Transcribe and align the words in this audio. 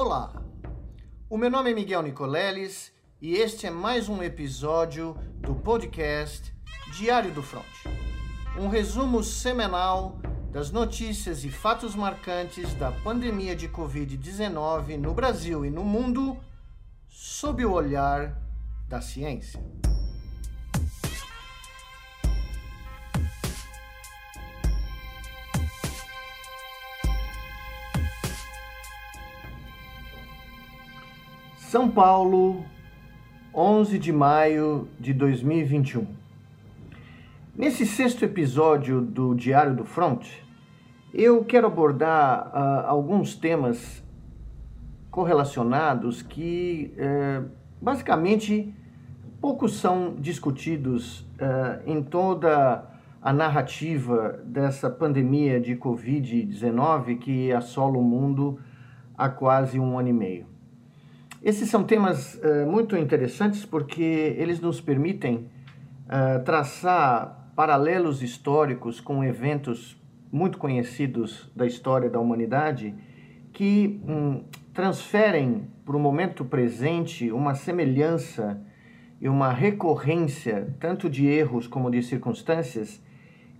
Olá, 0.00 0.32
o 1.28 1.36
meu 1.36 1.50
nome 1.50 1.72
é 1.72 1.74
Miguel 1.74 2.02
Nicoleles 2.02 2.92
e 3.20 3.34
este 3.34 3.66
é 3.66 3.70
mais 3.70 4.08
um 4.08 4.22
episódio 4.22 5.16
do 5.40 5.56
podcast 5.56 6.54
Diário 6.96 7.34
do 7.34 7.42
Front. 7.42 7.66
Um 8.56 8.68
resumo 8.68 9.24
semanal 9.24 10.20
das 10.52 10.70
notícias 10.70 11.44
e 11.44 11.50
fatos 11.50 11.96
marcantes 11.96 12.72
da 12.74 12.92
pandemia 12.92 13.56
de 13.56 13.68
Covid-19 13.68 14.96
no 14.96 15.12
Brasil 15.12 15.66
e 15.66 15.70
no 15.70 15.82
mundo 15.82 16.36
sob 17.08 17.64
o 17.64 17.72
olhar 17.72 18.40
da 18.86 19.00
ciência. 19.00 19.60
São 31.68 31.86
Paulo, 31.86 32.64
11 33.54 33.98
de 33.98 34.10
maio 34.10 34.88
de 34.98 35.12
2021. 35.12 36.06
Nesse 37.54 37.84
sexto 37.84 38.24
episódio 38.24 39.02
do 39.02 39.34
Diário 39.34 39.76
do 39.76 39.84
Front, 39.84 40.26
eu 41.12 41.44
quero 41.44 41.66
abordar 41.66 42.48
uh, 42.48 42.88
alguns 42.88 43.36
temas 43.36 44.02
correlacionados 45.10 46.22
que, 46.22 46.94
uh, 46.96 47.50
basicamente, 47.78 48.74
poucos 49.38 49.74
são 49.74 50.16
discutidos 50.18 51.20
uh, 51.20 51.82
em 51.84 52.02
toda 52.02 52.82
a 53.20 53.30
narrativa 53.30 54.40
dessa 54.42 54.88
pandemia 54.88 55.60
de 55.60 55.76
Covid-19 55.76 57.18
que 57.18 57.52
assola 57.52 57.98
o 57.98 58.02
mundo 58.02 58.58
há 59.18 59.28
quase 59.28 59.78
um 59.78 59.98
ano 59.98 60.08
e 60.08 60.14
meio. 60.14 60.57
Esses 61.42 61.70
são 61.70 61.84
temas 61.84 62.34
uh, 62.34 62.66
muito 62.66 62.96
interessantes 62.96 63.64
porque 63.64 64.34
eles 64.36 64.60
nos 64.60 64.80
permitem 64.80 65.48
uh, 66.06 66.42
traçar 66.44 67.52
paralelos 67.54 68.22
históricos 68.22 69.00
com 69.00 69.22
eventos 69.22 69.96
muito 70.32 70.58
conhecidos 70.58 71.50
da 71.54 71.66
história 71.66 72.10
da 72.10 72.18
humanidade 72.18 72.94
que 73.52 74.00
um, 74.06 74.44
transferem 74.74 75.68
para 75.84 75.96
o 75.96 76.00
momento 76.00 76.44
presente 76.44 77.30
uma 77.32 77.54
semelhança 77.54 78.60
e 79.20 79.28
uma 79.28 79.52
recorrência 79.52 80.74
tanto 80.78 81.08
de 81.08 81.26
erros 81.26 81.66
como 81.66 81.90
de 81.90 82.02
circunstâncias 82.02 83.02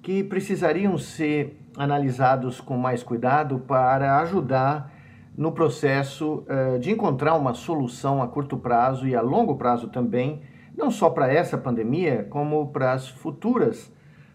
que 0.02 0.22
precisariam 0.22 0.96
ser 0.98 1.58
analisados 1.76 2.60
com 2.60 2.76
mais 2.76 3.02
cuidado 3.02 3.58
para 3.60 4.20
ajudar 4.20 4.92
no 5.38 5.52
processo 5.52 6.44
uh, 6.48 6.80
de 6.80 6.90
encontrar 6.90 7.36
uma 7.36 7.54
solução 7.54 8.20
a 8.20 8.26
curto 8.26 8.56
prazo 8.56 9.06
e 9.06 9.14
a 9.14 9.20
longo 9.20 9.54
prazo 9.54 9.86
também, 9.86 10.42
não 10.76 10.90
só 10.90 11.08
para 11.08 11.32
essa 11.32 11.56
pandemia, 11.56 12.26
como 12.28 12.66
para 12.72 12.92
as 12.92 13.06
futuras 13.06 13.86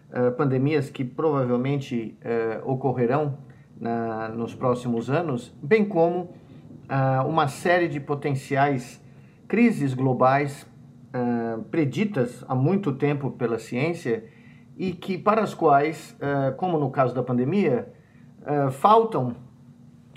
uh, 0.08 0.32
pandemias 0.32 0.88
que 0.88 1.04
provavelmente 1.04 2.18
uh, 2.24 2.70
ocorrerão 2.70 3.36
na, 3.78 4.30
nos 4.30 4.54
próximos 4.54 5.10
anos, 5.10 5.54
bem 5.62 5.84
como 5.84 6.32
uma 7.26 7.48
série 7.48 7.88
de 7.88 7.98
potenciais 7.98 9.02
crises 9.48 9.94
globais 9.94 10.66
preditas 11.70 12.44
há 12.46 12.54
muito 12.54 12.92
tempo 12.92 13.30
pela 13.30 13.58
ciência 13.58 14.22
e 14.76 14.92
que 14.92 15.16
para 15.16 15.42
as 15.42 15.54
quais, 15.54 16.14
como 16.58 16.78
no 16.78 16.90
caso 16.90 17.14
da 17.14 17.22
pandemia, 17.22 17.90
faltam 18.70 19.34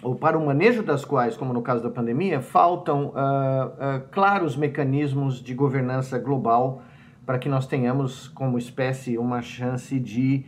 ou 0.04 0.16
para 0.16 0.38
o 0.38 0.46
manejo 0.46 0.84
das 0.84 1.04
quais, 1.04 1.36
como 1.36 1.54
no 1.54 1.62
caso 1.62 1.82
da 1.82 1.90
pandemia, 1.90 2.40
faltam 2.42 3.08
uh, 3.08 3.10
uh, 3.10 4.08
claros 4.12 4.56
mecanismos 4.56 5.42
de 5.42 5.54
governança 5.54 6.20
global 6.20 6.84
para 7.26 7.40
que 7.40 7.50
nós 7.50 7.68
tenhamos, 7.68 8.28
como 8.30 8.58
espécie, 8.58 9.18
uma 9.18 9.42
chance 9.42 10.00
de 10.00 10.46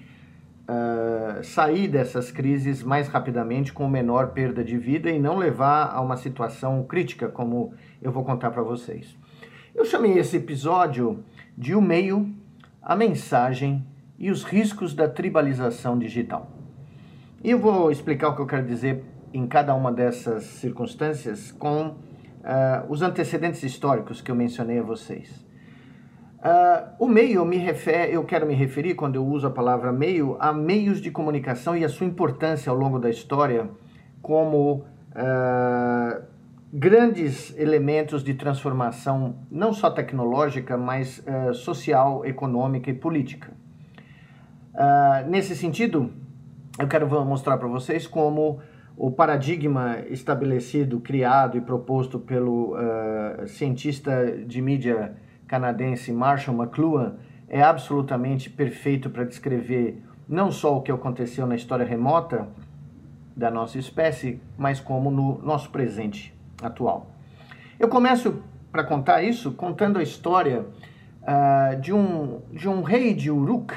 uh, 0.70 1.44
sair 1.44 1.88
dessas 1.88 2.32
crises 2.32 2.84
mais 2.84 3.08
rapidamente, 3.08 3.74
com 3.74 3.88
menor 3.88 4.30
perda 4.30 4.64
de 4.64 4.78
vida 4.78 5.10
e 5.10 5.20
não 5.20 5.38
levar 5.38 5.92
a 5.94 6.00
uma 6.00 6.16
situação 6.16 6.84
crítica, 6.84 7.28
como 7.28 7.74
eu 8.02 8.12
vou 8.12 8.24
contar 8.24 8.52
para 8.52 8.62
vocês. 8.62 9.18
Eu 9.76 9.84
chamei 9.84 10.18
esse 10.18 10.38
episódio 10.38 11.24
de 11.58 11.76
O 11.76 11.82
Meio, 11.82 12.34
a 12.82 12.96
Mensagem 12.96 13.86
e 14.18 14.30
os 14.30 14.44
Riscos 14.44 14.94
da 14.94 15.08
Tribalização 15.08 15.98
Digital. 15.98 16.52
E 17.44 17.52
eu 17.52 17.60
vou 17.60 17.92
explicar 17.92 18.30
o 18.30 18.36
que 18.36 18.42
eu 18.42 18.48
quero 18.48 18.66
dizer 18.66 19.04
em 19.34 19.48
cada 19.48 19.74
uma 19.74 19.92
dessas 19.92 20.44
circunstâncias 20.44 21.52
com 21.52 21.88
uh, 21.88 21.96
os 22.90 23.02
antecedentes 23.02 23.64
históricos 23.64 24.22
que 24.22 24.32
eu 24.32 24.36
mencionei 24.36 24.80
a 24.80 24.84
vocês. 24.84 25.46
Uh, 26.40 26.96
o 26.98 27.08
meio 27.08 27.44
me 27.44 27.58
refere, 27.58 28.14
eu 28.14 28.24
quero 28.24 28.46
me 28.46 28.54
referir 28.54 28.96
quando 28.96 29.16
eu 29.16 29.26
uso 29.26 29.48
a 29.48 29.52
palavra 29.52 29.92
meio 29.92 30.38
a 30.40 30.54
meios 30.54 31.02
de 31.02 31.12
comunicação 31.12 31.76
e 31.76 31.84
a 31.84 31.90
sua 31.90 32.08
importância 32.08 32.70
ao 32.70 32.78
longo 32.78 32.98
da 32.98 33.10
história 33.10 33.70
como 34.22 34.86
uh, 35.12 36.24
grandes 36.72 37.54
elementos 37.58 38.24
de 38.24 38.34
transformação 38.36 39.36
não 39.52 39.74
só 39.74 39.90
tecnológica, 39.90 40.78
mas 40.78 41.20
uh, 41.20 41.54
social, 41.54 42.26
econômica 42.26 42.90
e 42.90 42.94
política. 42.94 43.52
nesse 45.28 45.58
sentido, 45.58 46.10
eu 46.80 46.88
quero 46.88 47.06
mostrar 47.26 47.58
para 47.58 47.68
vocês 47.68 48.08
como 48.08 48.62
o 49.00 49.10
paradigma 49.10 50.00
estabelecido, 50.10 51.00
criado 51.00 51.58
e 51.58 51.62
proposto 51.62 52.20
pelo 52.20 52.76
uh, 52.76 53.48
cientista 53.48 54.30
de 54.46 54.62
mídia 54.62 55.16
canadense 55.48 56.12
Marshall 56.12 56.58
McLuhan 56.58 57.16
é 57.48 57.64
absolutamente 57.64 58.50
perfeito 58.50 59.10
para 59.10 59.24
descrever 59.24 60.04
não 60.28 60.52
só 60.52 60.76
o 60.76 60.82
que 60.82 60.92
aconteceu 60.92 61.48
na 61.48 61.56
história 61.56 61.86
remota 61.86 62.50
da 63.34 63.50
nossa 63.50 63.80
espécie, 63.80 64.42
mas 64.58 64.82
como 64.82 65.10
no 65.10 65.42
nosso 65.44 65.70
presente 65.70 66.38
atual. 66.62 67.10
Eu 67.80 67.88
começo 67.88 68.44
para 68.70 68.84
contar 68.84 69.24
isso 69.24 69.54
contando 69.54 69.98
a 69.98 70.04
história 70.04 70.66
uh, 71.24 71.80
de, 71.80 71.94
um, 71.94 72.42
de 72.52 72.68
um 72.68 72.82
rei 72.82 73.14
de 73.14 73.32
Uruk, 73.32 73.74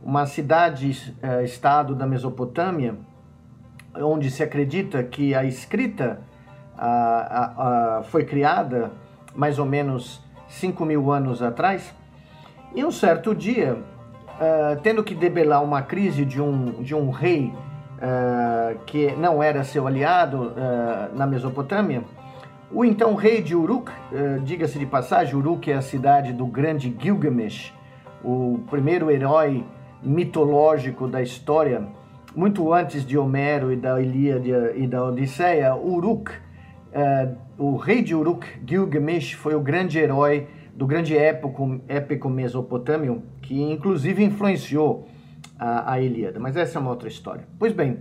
uma 0.00 0.24
cidade-estado 0.24 1.94
uh, 1.94 1.96
da 1.96 2.06
Mesopotâmia, 2.06 2.96
onde 3.94 4.30
se 4.30 4.42
acredita 4.42 5.02
que 5.02 5.34
a 5.34 5.44
escrita 5.44 6.20
a, 6.76 6.88
a, 6.88 7.98
a, 7.98 8.02
foi 8.04 8.24
criada 8.24 8.92
mais 9.34 9.58
ou 9.58 9.66
menos 9.66 10.22
5 10.48 10.84
mil 10.84 11.10
anos 11.10 11.42
atrás, 11.42 11.94
e 12.74 12.84
um 12.84 12.90
certo 12.90 13.34
dia, 13.34 13.74
uh, 13.74 14.80
tendo 14.82 15.02
que 15.02 15.14
debelar 15.14 15.62
uma 15.62 15.82
crise 15.82 16.24
de 16.24 16.40
um, 16.40 16.82
de 16.82 16.94
um 16.94 17.10
rei 17.10 17.52
uh, 17.52 18.78
que 18.84 19.12
não 19.12 19.42
era 19.42 19.64
seu 19.64 19.86
aliado 19.86 20.52
uh, 20.52 21.16
na 21.16 21.26
Mesopotâmia, 21.26 22.02
o 22.70 22.84
então 22.84 23.14
rei 23.14 23.42
de 23.42 23.54
Uruk, 23.54 23.92
diga-se 24.44 24.78
de 24.78 24.86
passagem, 24.86 25.34
Uruk 25.34 25.70
é 25.70 25.74
a 25.74 25.82
cidade 25.82 26.32
do 26.32 26.46
grande 26.46 26.96
Gilgamesh, 26.98 27.70
o 28.24 28.60
primeiro 28.70 29.10
herói 29.10 29.62
mitológico 30.02 31.06
da 31.06 31.20
história 31.20 31.86
muito 32.34 32.72
antes 32.72 33.04
de 33.04 33.18
Homero 33.18 33.72
e 33.72 33.76
da 33.76 34.00
Ilíada 34.00 34.72
e 34.74 34.86
da 34.86 35.04
Odisseia, 35.04 35.74
Uruk, 35.74 36.30
uh, 36.30 37.36
o 37.58 37.76
rei 37.76 38.02
de 38.02 38.14
Uruk, 38.14 38.46
Gilgamesh, 38.66 39.32
foi 39.32 39.54
o 39.54 39.60
grande 39.60 39.98
herói 39.98 40.48
do 40.74 40.86
grande 40.86 41.16
épico, 41.16 41.80
épico 41.86 42.28
mesopotâmio, 42.30 43.22
que 43.42 43.60
inclusive 43.60 44.24
influenciou 44.24 45.06
a, 45.58 45.92
a 45.92 46.00
Ilíada. 46.00 46.40
Mas 46.40 46.56
essa 46.56 46.78
é 46.78 46.80
uma 46.80 46.90
outra 46.90 47.08
história. 47.08 47.46
Pois 47.58 47.72
bem, 47.72 47.98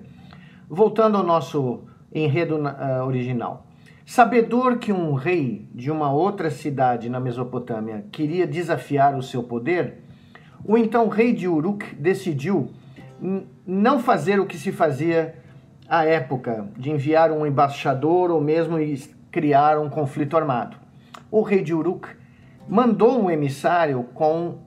voltando 0.69 1.17
ao 1.17 1.23
nosso 1.23 1.83
enredo 2.13 2.55
uh, 2.55 3.05
original. 3.05 3.67
Sabedor 4.05 4.77
que 4.77 4.91
um 4.91 5.13
rei 5.13 5.69
de 5.73 5.91
uma 5.91 6.11
outra 6.11 6.49
cidade 6.49 7.09
na 7.09 7.19
Mesopotâmia 7.19 8.05
queria 8.11 8.47
desafiar 8.47 9.15
o 9.15 9.21
seu 9.21 9.43
poder, 9.43 9.99
o 10.65 10.77
então 10.77 11.07
rei 11.07 11.33
de 11.33 11.47
Uruk 11.47 11.95
decidiu 11.95 12.71
não 13.65 13.99
fazer 13.99 14.39
o 14.39 14.45
que 14.45 14.57
se 14.57 14.71
fazia 14.71 15.35
à 15.87 16.05
época, 16.05 16.67
de 16.77 16.89
enviar 16.89 17.31
um 17.31 17.45
embaixador 17.45 18.31
ou 18.31 18.41
mesmo 18.41 18.77
criar 19.29 19.77
um 19.77 19.89
conflito 19.89 20.37
armado. 20.37 20.77
O 21.29 21.41
rei 21.41 21.61
de 21.61 21.73
Uruk 21.73 22.07
mandou 22.67 23.21
um 23.21 23.29
emissário 23.29 24.03
com 24.13 24.59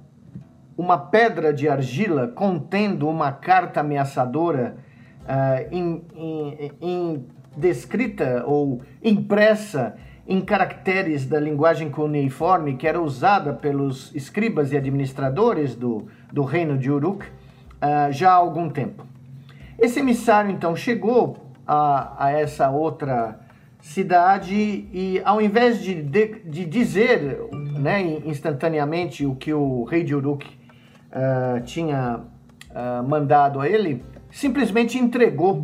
uma 0.76 0.98
pedra 0.98 1.52
de 1.52 1.68
argila 1.68 2.28
contendo 2.28 3.08
uma 3.08 3.32
carta 3.32 3.80
ameaçadora 3.80 4.76
uh, 5.22 5.74
em, 5.74 6.04
em, 6.14 6.72
em 6.80 7.26
descrita 7.56 8.44
ou 8.46 8.82
impressa 9.02 9.96
em 10.26 10.40
caracteres 10.40 11.26
da 11.26 11.38
linguagem 11.38 11.90
cuneiforme 11.90 12.76
que 12.76 12.86
era 12.86 13.00
usada 13.00 13.52
pelos 13.52 14.14
escribas 14.14 14.72
e 14.72 14.76
administradores 14.76 15.74
do, 15.74 16.06
do 16.32 16.42
reino 16.42 16.76
de 16.76 16.90
Uruk 16.90 17.26
uh, 17.84 18.12
já 18.12 18.30
há 18.30 18.34
algum 18.34 18.70
tempo. 18.70 19.04
Esse 19.78 20.00
emissário 20.00 20.50
então 20.50 20.74
chegou 20.74 21.36
a, 21.66 22.26
a 22.26 22.30
essa 22.30 22.70
outra 22.70 23.38
cidade 23.80 24.54
e 24.54 25.20
ao 25.24 25.42
invés 25.42 25.82
de, 25.82 26.02
de, 26.02 26.40
de 26.44 26.64
dizer 26.64 27.38
né, 27.52 28.02
instantaneamente 28.24 29.26
o 29.26 29.34
que 29.34 29.52
o 29.52 29.84
rei 29.84 30.02
de 30.02 30.14
Uruk 30.14 30.46
uh, 30.46 31.60
tinha 31.64 32.20
uh, 32.70 33.06
mandado 33.06 33.60
a 33.60 33.68
ele, 33.68 34.02
simplesmente 34.30 34.98
entregou 34.98 35.62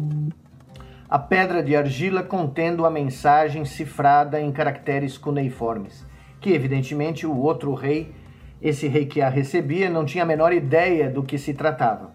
a 1.08 1.18
pedra 1.18 1.62
de 1.62 1.74
argila 1.74 2.22
contendo 2.22 2.84
a 2.84 2.90
mensagem 2.90 3.64
cifrada 3.64 4.40
em 4.40 4.52
caracteres 4.52 5.16
cuneiformes, 5.16 6.06
que 6.40 6.52
evidentemente 6.52 7.26
o 7.26 7.36
outro 7.36 7.74
rei, 7.74 8.14
esse 8.60 8.86
rei 8.86 9.06
que 9.06 9.20
a 9.20 9.28
recebia, 9.28 9.88
não 9.88 10.04
tinha 10.04 10.24
a 10.24 10.26
menor 10.26 10.52
ideia 10.52 11.08
do 11.08 11.22
que 11.22 11.38
se 11.38 11.54
tratava. 11.54 12.12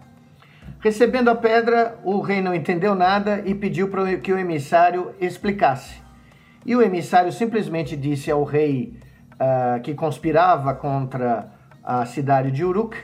Recebendo 0.80 1.28
a 1.28 1.34
pedra, 1.34 1.98
o 2.04 2.20
rei 2.20 2.40
não 2.40 2.54
entendeu 2.54 2.94
nada 2.94 3.42
e 3.44 3.54
pediu 3.54 3.88
para 3.88 4.16
que 4.18 4.32
o 4.32 4.38
emissário 4.38 5.14
explicasse. 5.20 6.00
E 6.64 6.76
o 6.76 6.82
emissário 6.82 7.32
simplesmente 7.32 7.96
disse 7.96 8.30
ao 8.30 8.44
rei 8.44 8.98
uh, 9.34 9.80
que 9.82 9.94
conspirava 9.94 10.74
contra 10.74 11.52
a 11.82 12.04
cidade 12.04 12.50
de 12.50 12.64
Uruk 12.64 12.96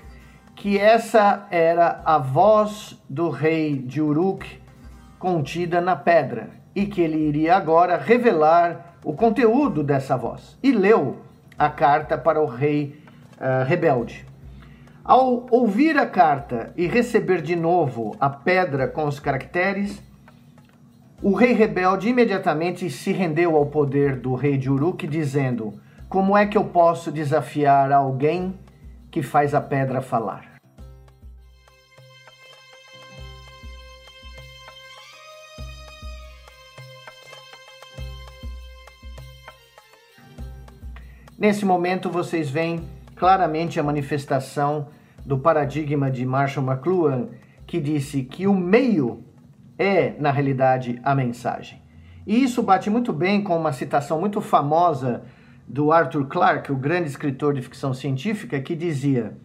que 0.55 0.79
essa 0.79 1.47
era 1.51 2.03
a 2.05 2.19
voz 2.19 3.01
do 3.09 3.31
rei 3.31 3.79
de 3.79 4.01
Uruk 4.01 4.47
contida 5.19 5.81
na 5.81 5.97
pedra 5.97 6.51
e 6.75 6.87
que 6.87 7.01
ele 7.01 7.17
iria 7.17 7.57
agora 7.57 7.97
revelar 7.97 8.97
o 9.05 9.13
conteúdo 9.13 9.83
dessa 9.83 10.17
voz. 10.17 10.59
E 10.63 10.73
leu 10.73 11.19
a 11.59 11.69
carta 11.69 12.17
para 12.17 12.41
o 12.41 12.47
rei 12.47 13.02
uh, 13.39 13.65
rebelde. 13.65 14.27
Ao 15.05 15.47
ouvir 15.51 15.99
a 15.99 16.07
carta 16.07 16.73
e 16.77 16.87
receber 16.87 17.43
de 17.43 17.57
novo 17.57 18.17
a 18.21 18.31
pedra 18.31 18.87
com 18.87 19.05
os 19.07 19.19
caracteres, 19.19 20.01
o 21.21 21.35
rei 21.35 21.53
rebelde 21.53 22.09
imediatamente 22.09 22.89
se 22.91 23.13
rendeu 23.13 23.57
ao 23.57 23.67
poder 23.67 24.17
do 24.17 24.35
rei 24.35 24.57
de 24.57 24.71
Uruk, 24.71 25.07
dizendo: 25.07 25.75
Como 26.09 26.37
é 26.37 26.47
que 26.47 26.57
eu 26.57 26.65
posso 26.65 27.11
desafiar 27.11 27.93
alguém 27.93 28.59
que 29.11 29.23
faz 29.23 29.55
a 29.55 29.61
pedra 29.61 30.01
falar? 30.01 30.53
Nesse 41.37 41.65
momento, 41.65 42.09
vocês 42.09 42.49
veem 42.49 42.85
claramente 43.23 43.79
a 43.79 43.85
manifestação 43.85 44.89
do 45.25 45.39
paradigma 45.39 46.11
de 46.11 46.27
Marshall 46.27 46.67
McLuhan, 46.67 47.29
que 47.65 47.81
disse 47.81 48.25
que 48.25 48.49
o 48.49 48.53
meio 48.53 49.23
é, 49.79 50.17
na 50.19 50.33
realidade, 50.33 51.01
a 51.05 51.15
mensagem. 51.15 51.81
E 52.27 52.43
isso 52.43 52.65
bate 52.65 52.91
muito 52.91 53.13
bem 53.13 53.41
com 53.41 53.57
uma 53.57 53.73
citação 53.73 54.19
muito 54.19 54.41
famosa 54.41 55.23
do 55.69 55.93
Arthur 55.93 56.27
Clarke, 56.27 56.73
o 56.73 56.77
grande 56.77 57.11
escritor 57.11 57.55
de 57.55 57.63
ficção 57.63 57.95
científica, 57.95 58.61
que 58.61 58.75
dizia: 58.75 59.37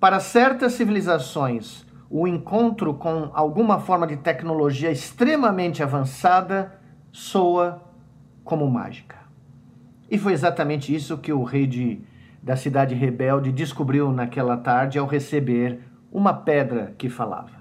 Para 0.00 0.18
certas 0.18 0.72
civilizações, 0.72 1.86
o 2.10 2.26
encontro 2.26 2.94
com 2.94 3.30
alguma 3.32 3.78
forma 3.78 4.08
de 4.08 4.16
tecnologia 4.16 4.90
extremamente 4.90 5.84
avançada 5.84 6.80
soa 7.12 7.80
como 8.42 8.68
mágica. 8.68 9.18
E 10.10 10.18
foi 10.18 10.32
exatamente 10.32 10.92
isso 10.92 11.16
que 11.16 11.32
o 11.32 11.44
rei 11.44 11.64
de 11.64 12.07
da 12.42 12.56
cidade 12.56 12.94
rebelde 12.94 13.52
descobriu 13.52 14.12
naquela 14.12 14.56
tarde 14.56 14.98
ao 14.98 15.06
receber 15.06 15.80
uma 16.10 16.32
pedra 16.32 16.94
que 16.96 17.08
falava. 17.08 17.58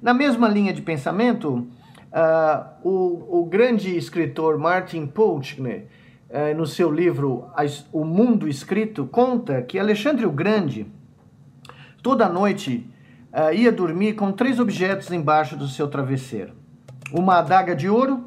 Na 0.00 0.12
mesma 0.12 0.48
linha 0.48 0.72
de 0.72 0.82
pensamento, 0.82 1.66
uh, 2.12 2.88
o, 2.88 3.40
o, 3.40 3.46
grande 3.46 3.96
escritor 3.96 4.58
Martin 4.58 5.06
Pulchner, 5.06 5.86
uh, 6.28 6.56
no 6.56 6.66
seu 6.66 6.90
livro 6.90 7.46
O 7.92 8.04
Mundo 8.04 8.48
Escrito, 8.48 9.06
conta 9.06 9.62
que 9.62 9.78
Alexandre 9.78 10.26
o 10.26 10.30
Grande, 10.30 10.86
toda 12.02 12.28
noite, 12.28 12.90
uh, 13.32 13.52
ia 13.54 13.72
dormir 13.72 14.14
com 14.14 14.32
três 14.32 14.58
objetos 14.58 15.10
embaixo 15.10 15.56
do 15.56 15.68
seu 15.68 15.88
travesseiro: 15.88 16.52
uma 17.12 17.38
adaga 17.38 17.74
de 17.74 17.88
ouro, 17.88 18.25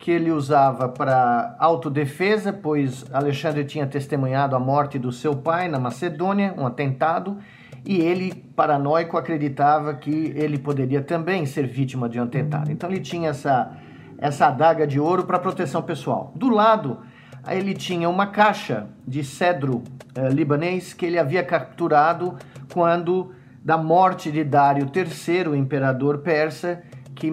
que 0.00 0.10
ele 0.10 0.30
usava 0.32 0.88
para 0.88 1.54
autodefesa, 1.58 2.54
pois 2.54 3.04
Alexandre 3.12 3.64
tinha 3.64 3.86
testemunhado 3.86 4.56
a 4.56 4.58
morte 4.58 4.98
do 4.98 5.12
seu 5.12 5.36
pai 5.36 5.68
na 5.68 5.78
Macedônia, 5.78 6.54
um 6.56 6.66
atentado, 6.66 7.36
e 7.84 8.00
ele, 8.00 8.34
paranoico, 8.56 9.18
acreditava 9.18 9.92
que 9.92 10.32
ele 10.34 10.58
poderia 10.58 11.02
também 11.02 11.44
ser 11.44 11.66
vítima 11.66 12.08
de 12.08 12.18
um 12.18 12.24
atentado. 12.24 12.72
Então 12.72 12.90
ele 12.90 13.00
tinha 13.00 13.28
essa, 13.28 13.76
essa 14.16 14.46
adaga 14.46 14.86
de 14.86 14.98
ouro 14.98 15.24
para 15.24 15.38
proteção 15.38 15.82
pessoal. 15.82 16.32
Do 16.34 16.48
lado, 16.48 17.00
ele 17.46 17.74
tinha 17.74 18.08
uma 18.08 18.26
caixa 18.26 18.86
de 19.06 19.22
cedro 19.22 19.82
eh, 20.14 20.30
libanês 20.30 20.94
que 20.94 21.04
ele 21.04 21.18
havia 21.18 21.42
capturado 21.42 22.36
quando 22.72 23.34
da 23.62 23.76
morte 23.76 24.32
de 24.32 24.42
Dário 24.44 24.90
III, 24.94 25.48
o 25.48 25.54
imperador 25.54 26.18
persa, 26.18 26.82
que 27.20 27.30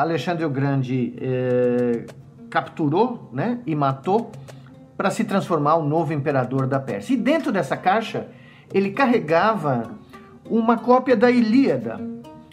Alexandre 0.00 0.44
o 0.44 0.50
Grande 0.50 1.14
eh, 1.16 2.06
capturou 2.50 3.30
né, 3.32 3.60
e 3.64 3.72
matou 3.72 4.32
para 4.96 5.12
se 5.12 5.22
transformar 5.22 5.76
o 5.76 5.84
novo 5.84 6.12
imperador 6.12 6.66
da 6.66 6.80
Pérsia. 6.80 7.14
E 7.14 7.16
dentro 7.16 7.52
dessa 7.52 7.76
caixa, 7.76 8.26
ele 8.74 8.90
carregava 8.90 9.92
uma 10.44 10.76
cópia 10.76 11.16
da 11.16 11.30
Ilíada, 11.30 12.00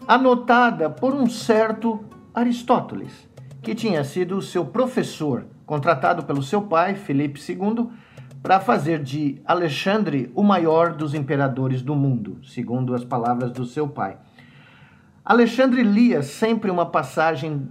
anotada 0.07 0.87
por 0.87 1.15
um 1.15 1.27
certo 1.27 2.05
Aristóteles, 2.31 3.27
que 3.63 3.73
tinha 3.73 4.03
sido 4.03 4.39
seu 4.39 4.63
professor, 4.63 5.47
contratado 5.65 6.23
pelo 6.23 6.43
seu 6.43 6.61
pai, 6.61 6.93
Felipe 6.93 7.39
II, 7.51 7.89
para 8.43 8.59
fazer 8.59 9.01
de 9.01 9.41
Alexandre 9.43 10.31
o 10.35 10.43
maior 10.43 10.93
dos 10.93 11.15
imperadores 11.15 11.81
do 11.81 11.95
mundo, 11.95 12.38
segundo 12.43 12.93
as 12.93 13.03
palavras 13.03 13.51
do 13.51 13.65
seu 13.65 13.88
pai. 13.88 14.17
Alexandre 15.25 15.81
lia 15.81 16.22
sempre 16.22 16.69
uma 16.69 16.86
passagem 16.86 17.68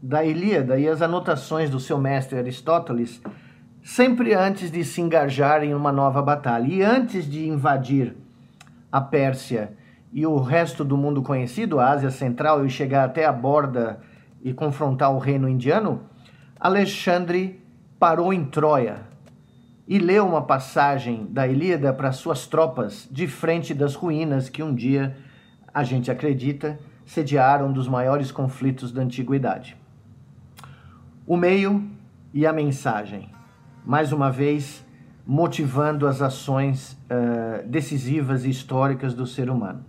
da 0.00 0.24
Ilíada 0.24 0.78
e 0.78 0.88
as 0.88 1.02
anotações 1.02 1.68
do 1.68 1.78
seu 1.78 1.98
mestre 1.98 2.38
Aristóteles, 2.38 3.20
sempre 3.82 4.32
antes 4.32 4.70
de 4.70 4.82
se 4.82 5.02
engajar 5.02 5.62
em 5.62 5.74
uma 5.74 5.92
nova 5.92 6.22
batalha. 6.22 6.66
E 6.66 6.82
antes 6.82 7.30
de 7.30 7.46
invadir 7.46 8.16
a 8.90 8.98
Pérsia 8.98 9.74
e 10.10 10.26
o 10.26 10.38
resto 10.38 10.82
do 10.82 10.96
mundo 10.96 11.22
conhecido, 11.22 11.78
a 11.78 11.90
Ásia 11.90 12.10
Central, 12.10 12.64
e 12.64 12.70
chegar 12.70 13.04
até 13.04 13.26
a 13.26 13.32
borda 13.32 14.00
e 14.42 14.54
confrontar 14.54 15.12
o 15.12 15.18
reino 15.18 15.46
indiano, 15.46 16.00
Alexandre 16.58 17.62
parou 17.98 18.32
em 18.32 18.46
Troia 18.46 19.02
e 19.86 19.98
leu 19.98 20.26
uma 20.26 20.40
passagem 20.40 21.26
da 21.28 21.46
Ilíada 21.46 21.92
para 21.92 22.10
suas 22.10 22.46
tropas 22.46 23.06
de 23.10 23.26
frente 23.26 23.74
das 23.74 23.94
ruínas 23.94 24.48
que 24.48 24.62
um 24.62 24.74
dia 24.74 25.14
a 25.76 25.84
gente 25.84 26.10
acredita, 26.10 26.78
sediaram 27.04 27.68
um 27.68 27.72
dos 27.72 27.86
maiores 27.86 28.32
conflitos 28.32 28.90
da 28.90 29.02
antiguidade. 29.02 29.76
O 31.26 31.36
meio 31.36 31.86
e 32.32 32.46
a 32.46 32.52
mensagem, 32.52 33.28
mais 33.84 34.10
uma 34.10 34.32
vez, 34.32 34.82
motivando 35.26 36.06
as 36.06 36.22
ações 36.22 36.92
uh, 36.92 37.68
decisivas 37.68 38.46
e 38.46 38.48
históricas 38.48 39.12
do 39.12 39.26
ser 39.26 39.50
humano. 39.50 39.84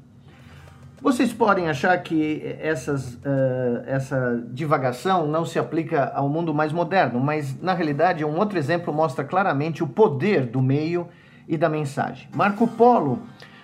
Vocês 1.01 1.32
podem 1.32 1.70
achar 1.70 1.98
que 2.03 2.44
essas, 2.60 3.13
uh, 3.13 3.84
essa 3.86 4.44
divagação 4.51 5.25
não 5.25 5.46
se 5.46 5.58
aplica 5.58 6.12
ao 6.13 6.27
mundo 6.27 6.53
mais 6.53 6.74
moderno, 6.74 7.17
mas 7.17 7.58
na 7.62 7.74
realidade 7.74 8.25
um 8.25 8.38
outro 8.38 8.58
exemplo 8.58 8.94
mostra 8.94 9.24
claramente 9.24 9.82
o 9.82 9.88
poder 9.88 10.48
do 10.48 10.62
meio 10.62 11.08
e 11.48 11.56
da 11.56 11.70
mensagem. 11.70 12.27
Marco 12.36 12.67
Polo, 12.67 13.22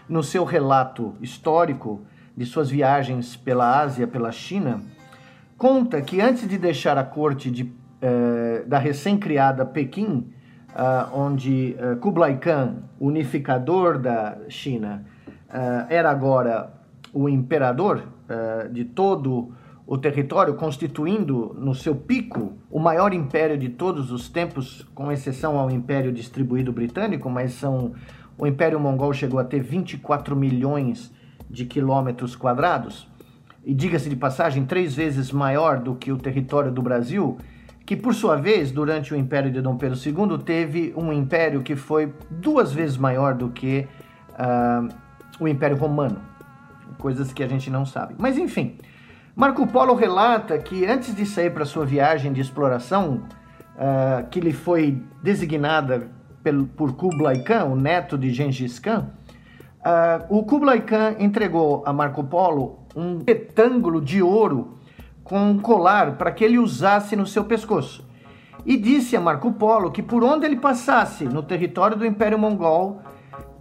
no 0.08 0.24
seu 0.24 0.46
relato 0.46 1.16
histórico, 1.20 2.02
de 2.36 2.46
suas 2.46 2.70
viagens 2.70 3.36
pela 3.36 3.82
Ásia, 3.82 4.08
pela 4.08 4.32
China, 4.32 4.82
conta 5.58 6.02
que 6.02 6.20
antes 6.20 6.48
de 6.48 6.58
deixar 6.58 6.98
a 6.98 7.04
corte 7.04 7.52
de, 7.52 7.72
eh, 8.02 8.64
da 8.66 8.78
recém-criada 8.78 9.66
Pequim, 9.66 10.34
uh, 10.74 11.18
onde 11.18 11.76
uh, 11.80 11.96
Kublai 11.98 12.38
Khan, 12.38 12.84
unificador 13.00 13.98
da 13.98 14.38
China, 14.50 15.06
uh, 15.28 15.86
era 15.90 16.10
agora 16.10 16.74
o 17.14 17.30
imperador 17.30 18.12
de 18.72 18.84
todo 18.84 19.54
o 19.86 19.96
território, 19.96 20.56
constituindo 20.56 21.56
no 21.60 21.76
seu 21.76 21.94
pico 21.94 22.54
o 22.72 22.80
maior 22.80 23.14
império 23.14 23.56
de 23.56 23.70
todos 23.70 24.12
os 24.12 24.28
tempos, 24.28 24.88
com 24.96 25.12
exceção 25.12 25.60
ao 25.60 25.70
Império 25.70 26.12
Distribuído 26.12 26.72
Britânico, 26.72 27.30
mas 27.30 27.54
são 27.54 27.94
o 28.36 28.48
Império 28.48 28.80
Mongol 28.80 29.14
chegou 29.14 29.40
a 29.40 29.44
ter 29.44 29.62
24 29.62 30.36
milhões 30.36 31.12
de 31.12 31.23
quilômetros 31.66 32.36
quadrados, 32.36 33.08
e 33.66 33.74
diga-se 33.74 34.10
de 34.10 34.16
passagem, 34.16 34.66
três 34.66 34.94
vezes 34.94 35.32
maior 35.32 35.80
do 35.80 35.96
que 35.96 36.12
o 36.12 36.18
território 36.18 36.72
do 36.72 36.82
Brasil, 36.82 37.38
que 37.86 37.96
por 37.96 38.14
sua 38.14 38.36
vez, 38.36 38.72
durante 38.72 39.14
o 39.14 39.18
Império 39.18 39.52
de 39.52 39.62
Dom 39.62 39.78
Pedro 39.78 39.98
II, 39.98 40.38
teve 40.40 40.94
um 40.96 41.12
império 41.12 41.62
que 41.62 41.76
foi 41.76 42.14
duas 42.30 42.74
vezes 42.74 42.98
maior 42.98 43.34
do 43.34 43.50
que 43.50 43.88
uh, 44.32 44.94
o 45.40 45.48
Império 45.48 45.78
Romano. 45.78 46.20
Coisas 46.98 47.34
que 47.34 47.44
a 47.44 47.48
gente 47.48 47.70
não 47.70 47.86
sabe. 47.86 48.16
Mas 48.18 48.38
enfim, 48.38 48.78
Marco 49.36 49.66
Polo 49.68 49.96
relata 49.96 50.58
que 50.58 50.86
antes 50.86 51.16
de 51.16 51.26
sair 51.26 51.50
para 51.50 51.66
sua 51.66 51.86
viagem 51.86 52.32
de 52.32 52.40
exploração, 52.40 53.24
uh, 53.76 54.28
que 54.30 54.40
lhe 54.40 54.54
foi 54.54 55.02
designada 55.22 56.10
pelo, 56.42 56.68
por 56.68 56.96
Kublai 56.96 57.44
Khan, 57.44 57.66
o 57.66 57.76
neto 57.76 58.18
de 58.18 58.32
Gengis 58.32 58.80
Khan, 58.80 59.08
uh, 59.86 60.26
o 60.30 60.44
Kublai 60.44 60.82
Khan 60.82 61.16
entregou 61.20 61.84
a 61.86 61.94
Marco 61.94 62.24
Polo 62.24 62.80
um 62.96 63.24
retângulo 63.26 64.02
de 64.02 64.22
ouro 64.22 64.78
com 65.24 65.40
um 65.40 65.60
colar 65.60 66.14
para 66.18 66.32
que 66.32 66.44
ele 66.44 66.58
usasse 66.58 67.16
no 67.16 67.26
seu 67.26 67.46
pescoço. 67.46 68.06
E 68.66 68.78
disse 68.78 69.16
a 69.16 69.22
Marco 69.22 69.52
Polo 69.54 69.92
que 69.92 70.02
por 70.02 70.24
onde 70.24 70.46
ele 70.46 70.58
passasse 70.58 71.26
no 71.26 71.44
território 71.44 71.98
do 71.98 72.06
Império 72.06 72.40
Mongol, 72.40 73.02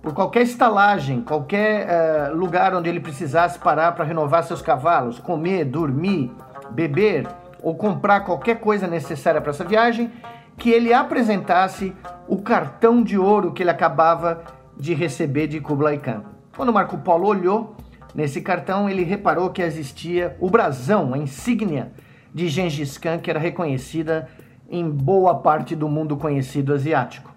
por 0.01 0.13
qualquer 0.13 0.43
estalagem, 0.43 1.23
qualquer 1.23 1.87
uh, 2.31 2.37
lugar 2.37 2.75
onde 2.75 2.89
ele 2.89 3.01
precisasse 3.01 3.59
parar 3.59 3.93
para 3.93 4.05
renovar 4.05 4.43
seus 4.43 4.61
cavalos, 4.61 5.19
comer, 5.19 5.65
dormir, 5.65 6.31
beber 6.71 7.27
ou 7.63 7.77
comprar 7.77 8.21
qualquer 8.21 8.59
coisa 8.59 8.89
necessária 8.89 9.41
para 9.41 9.51
essa 9.51 9.65
viagem, 9.65 10.11
que 10.59 10.71
ele 10.71 10.93
apresentasse 10.93 11.95
o 12.29 12.43
cartão 12.43 13.03
de 13.03 13.17
ouro 13.17 13.53
que 13.53 13.63
ele 13.63 13.71
acabava 13.71 14.43
de 14.77 14.95
receber 14.95 15.47
de 15.47 15.61
Kublai 15.61 15.99
Khan. 15.99 16.23
Quando 16.57 16.73
Marco 16.73 16.99
Polo 16.99 17.27
olhou 17.27 17.77
nesse 18.15 18.41
cartão, 18.41 18.89
ele 18.89 19.05
reparou 19.05 19.51
que 19.51 19.63
existia 19.63 20.37
o 20.41 20.51
brasão, 20.51 21.15
a 21.15 21.19
insígnia 21.19 21.93
de 22.35 22.49
Gengis 22.49 22.99
Khan, 22.99 23.19
que 23.19 23.31
era 23.31 23.39
reconhecida 23.39 24.29
em 24.71 24.89
boa 24.89 25.35
parte 25.35 25.77
do 25.77 25.89
mundo 25.89 26.17
conhecido 26.17 26.73
asiático. 26.73 27.33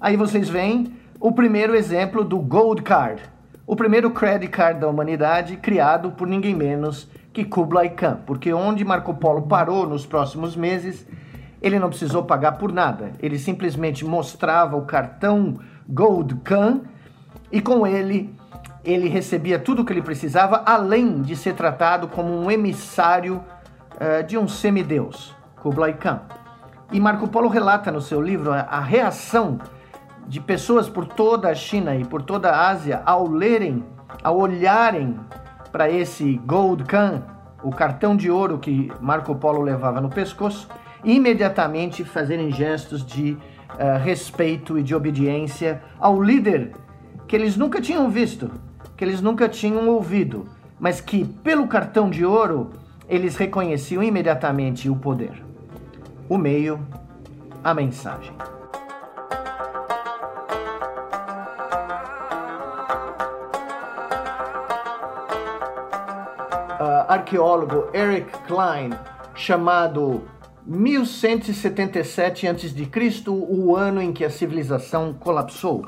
Aí 0.00 0.16
vocês 0.16 0.48
veem 0.48 0.92
o 1.18 1.32
primeiro 1.32 1.74
exemplo 1.74 2.22
do 2.22 2.38
Gold 2.38 2.82
Card, 2.82 3.22
o 3.66 3.74
primeiro 3.74 4.10
credit 4.10 4.50
card 4.50 4.80
da 4.80 4.88
humanidade 4.88 5.56
criado 5.56 6.12
por 6.12 6.26
ninguém 6.26 6.54
menos 6.54 7.08
que 7.32 7.44
Kublai 7.44 7.90
Khan, 7.90 8.20
porque 8.24 8.52
onde 8.52 8.84
Marco 8.84 9.14
Polo 9.14 9.42
parou 9.42 9.86
nos 9.86 10.06
próximos 10.06 10.56
meses, 10.56 11.06
ele 11.60 11.78
não 11.78 11.88
precisou 11.88 12.24
pagar 12.24 12.52
por 12.52 12.72
nada. 12.72 13.12
Ele 13.20 13.38
simplesmente 13.38 14.04
mostrava 14.04 14.76
o 14.76 14.86
cartão 14.86 15.58
Gold 15.88 16.34
Khan 16.44 16.82
e 17.50 17.60
com 17.60 17.86
ele 17.86 18.36
ele 18.84 19.08
recebia 19.08 19.58
tudo 19.58 19.82
o 19.82 19.84
que 19.84 19.92
ele 19.92 20.02
precisava, 20.02 20.62
além 20.64 21.20
de 21.20 21.36
ser 21.36 21.54
tratado 21.54 22.08
como 22.08 22.32
um 22.32 22.50
emissário 22.50 23.42
uh, 23.94 24.22
de 24.26 24.38
um 24.38 24.48
semideus, 24.48 25.34
Kublai 25.60 25.94
Khan. 25.94 26.22
E 26.90 26.98
Marco 26.98 27.28
Polo 27.28 27.48
relata 27.48 27.92
no 27.92 28.00
seu 28.00 28.22
livro 28.22 28.52
a, 28.52 28.60
a 28.60 28.80
reação 28.80 29.58
de 30.26 30.40
pessoas 30.40 30.88
por 30.88 31.06
toda 31.06 31.48
a 31.48 31.54
China 31.54 31.94
e 31.96 32.04
por 32.04 32.22
toda 32.22 32.50
a 32.50 32.68
Ásia 32.68 33.02
ao 33.04 33.26
lerem, 33.26 33.84
ao 34.22 34.38
olharem 34.38 35.18
para 35.70 35.90
esse 35.90 36.40
Gold 36.46 36.84
Khan, 36.84 37.22
o 37.62 37.70
cartão 37.70 38.16
de 38.16 38.30
ouro 38.30 38.58
que 38.58 38.90
Marco 39.00 39.34
Polo 39.34 39.60
levava 39.60 40.00
no 40.00 40.08
pescoço, 40.08 40.68
e 41.04 41.14
imediatamente 41.14 42.04
fazerem 42.04 42.50
gestos 42.50 43.04
de 43.04 43.36
uh, 43.74 44.02
respeito 44.02 44.78
e 44.78 44.82
de 44.82 44.94
obediência 44.94 45.82
ao 45.98 46.22
líder 46.22 46.72
que 47.26 47.36
eles 47.36 47.56
nunca 47.56 47.80
tinham 47.80 48.10
visto, 48.10 48.50
que 48.96 49.04
eles 49.04 49.20
nunca 49.20 49.48
tinham 49.48 49.88
ouvido, 49.88 50.46
mas 50.78 51.00
que 51.00 51.24
pelo 51.24 51.66
cartão 51.66 52.08
de 52.08 52.24
ouro 52.24 52.70
eles 53.08 53.36
reconheciam 53.36 54.02
imediatamente 54.02 54.88
o 54.88 54.96
poder, 54.96 55.42
o 56.28 56.36
meio, 56.36 56.80
a 57.62 57.74
mensagem. 57.74 58.32
uh, 66.78 67.04
arqueólogo 67.08 67.88
Eric 67.92 68.30
Klein, 68.46 68.90
chamado 69.34 70.22
1177 70.68 72.46
a.C., 72.46 73.30
o 73.30 73.74
ano 73.74 74.02
em 74.02 74.12
que 74.12 74.22
a 74.22 74.28
civilização 74.28 75.14
colapsou, 75.14 75.86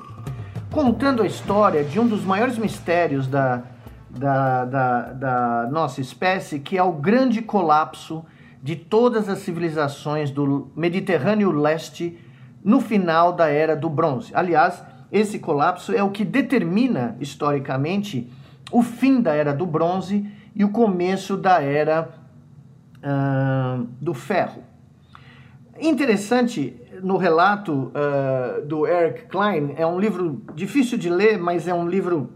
contando 0.71 1.23
a 1.23 1.27
história 1.27 1.85
de 1.85 2.01
um 2.01 2.07
dos 2.09 2.25
maiores 2.25 2.57
mistérios 2.57 3.27
da, 3.27 3.63
da, 4.09 4.65
da, 4.65 5.03
da 5.13 5.69
nossa 5.71 6.01
espécie, 6.01 6.59
que 6.59 6.79
é 6.79 6.83
o 6.83 6.93
grande 6.93 7.43
colapso 7.43 8.25
de 8.63 8.75
todas 8.75 9.29
as 9.29 9.41
civilizações 9.41 10.31
do 10.31 10.71
Mediterrâneo 10.75 11.53
Leste 11.53 12.19
no 12.65 12.81
final 12.81 13.35
da 13.35 13.49
Era 13.49 13.77
do 13.77 13.91
Bronze. 13.91 14.33
Aliás, 14.35 14.83
esse 15.13 15.39
colapso 15.39 15.93
é 15.93 16.03
o 16.03 16.11
que 16.11 16.25
determina 16.25 17.17
historicamente 17.21 18.33
o 18.73 18.83
fim 18.83 19.21
da 19.21 19.35
Era 19.35 19.53
do 19.53 19.67
Bronze 19.67 20.27
e 20.55 20.65
o 20.65 20.71
começo 20.71 21.37
da 21.37 21.63
era 21.63 22.09
uh, 22.99 23.87
do 24.01 24.15
ferro. 24.15 24.70
Interessante 25.81 26.77
no 27.03 27.17
relato 27.17 27.91
uh, 27.95 28.67
do 28.67 28.87
Eric 28.87 29.29
Klein, 29.29 29.73
é 29.79 29.87
um 29.87 29.99
livro 29.99 30.43
difícil 30.55 30.99
de 30.99 31.09
ler, 31.09 31.39
mas 31.39 31.67
é 31.67 31.73
um 31.73 31.89
livro 31.89 32.31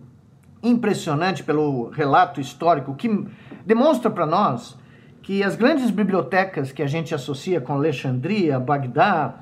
impressionante 0.63 1.45
pelo 1.45 1.91
relato 1.91 2.41
histórico 2.41 2.95
que 2.95 3.27
demonstra 3.67 4.11
para 4.11 4.25
nós 4.25 4.79
que 5.23 5.43
as 5.43 5.57
grandes 5.57 5.91
bibliotecas 5.91 6.73
que 6.73 6.83
a 6.83 6.87
gente 6.87 7.15
associa 7.15 7.61
com 7.61 7.75
Alexandria, 7.75 8.59
Bagdá, 8.59 9.35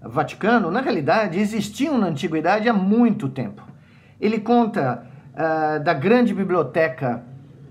Vaticano, 0.00 0.70
na 0.70 0.80
realidade 0.80 1.38
existiam 1.40 1.98
na 1.98 2.06
antiguidade 2.06 2.68
há 2.68 2.72
muito 2.72 3.28
tempo. 3.28 3.62
Ele 4.20 4.38
conta 4.38 5.04
uh, 5.32 5.82
da 5.82 5.94
grande 5.94 6.32
biblioteca 6.32 7.24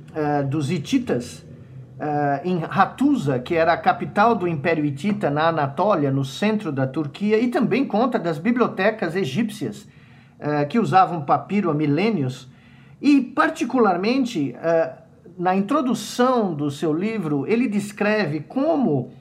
uh, 0.09 0.45
dos 0.47 0.69
hititas 0.69 1.45
uh, 2.01 2.41
em 2.43 2.63
Hattusa, 2.63 3.37
que 3.37 3.53
era 3.53 3.73
a 3.73 3.77
capital 3.77 4.33
do 4.33 4.47
Império 4.47 4.83
Hitita 4.83 5.29
na 5.29 5.49
Anatólia, 5.49 6.09
no 6.09 6.25
centro 6.25 6.71
da 6.71 6.87
Turquia, 6.87 7.39
e 7.39 7.49
também 7.49 7.85
conta 7.85 8.17
das 8.17 8.39
bibliotecas 8.39 9.15
egípcias 9.15 9.87
uh, 10.39 10.67
que 10.67 10.79
usavam 10.79 11.21
papiro 11.21 11.69
há 11.69 11.73
milênios, 11.73 12.49
e 12.99 13.19
particularmente 13.19 14.53
na 15.35 15.55
introdução 15.55 16.53
do 16.53 16.69
seu 16.69 16.93
livro, 16.93 17.47
ele 17.47 17.67
descreve 17.67 18.41
como 18.41 19.11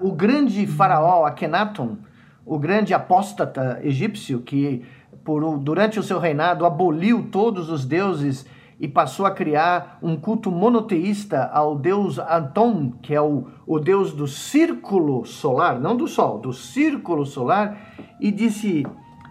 o 0.00 0.12
grande 0.12 0.64
faraó 0.68 1.26
Akhenaton, 1.26 1.96
o 2.44 2.56
grande 2.60 2.94
apóstata 2.94 3.80
egípcio 3.82 4.38
que 4.38 4.84
por, 5.24 5.58
durante 5.58 5.98
o 5.98 6.02
seu 6.04 6.20
reinado 6.20 6.64
aboliu 6.64 7.28
todos 7.28 7.68
os 7.68 7.84
deuses 7.84 8.46
e 8.78 8.86
passou 8.86 9.24
a 9.24 9.30
criar 9.30 9.98
um 10.02 10.16
culto 10.16 10.50
monoteísta 10.50 11.50
ao 11.52 11.76
deus 11.76 12.18
Anton, 12.18 12.92
que 13.02 13.14
é 13.14 13.20
o, 13.20 13.46
o 13.66 13.78
deus 13.78 14.12
do 14.12 14.26
círculo 14.26 15.24
solar, 15.24 15.80
não 15.80 15.96
do 15.96 16.06
sol, 16.06 16.38
do 16.38 16.52
círculo 16.52 17.24
solar, 17.24 17.78
e 18.20 18.30
disse 18.30 18.84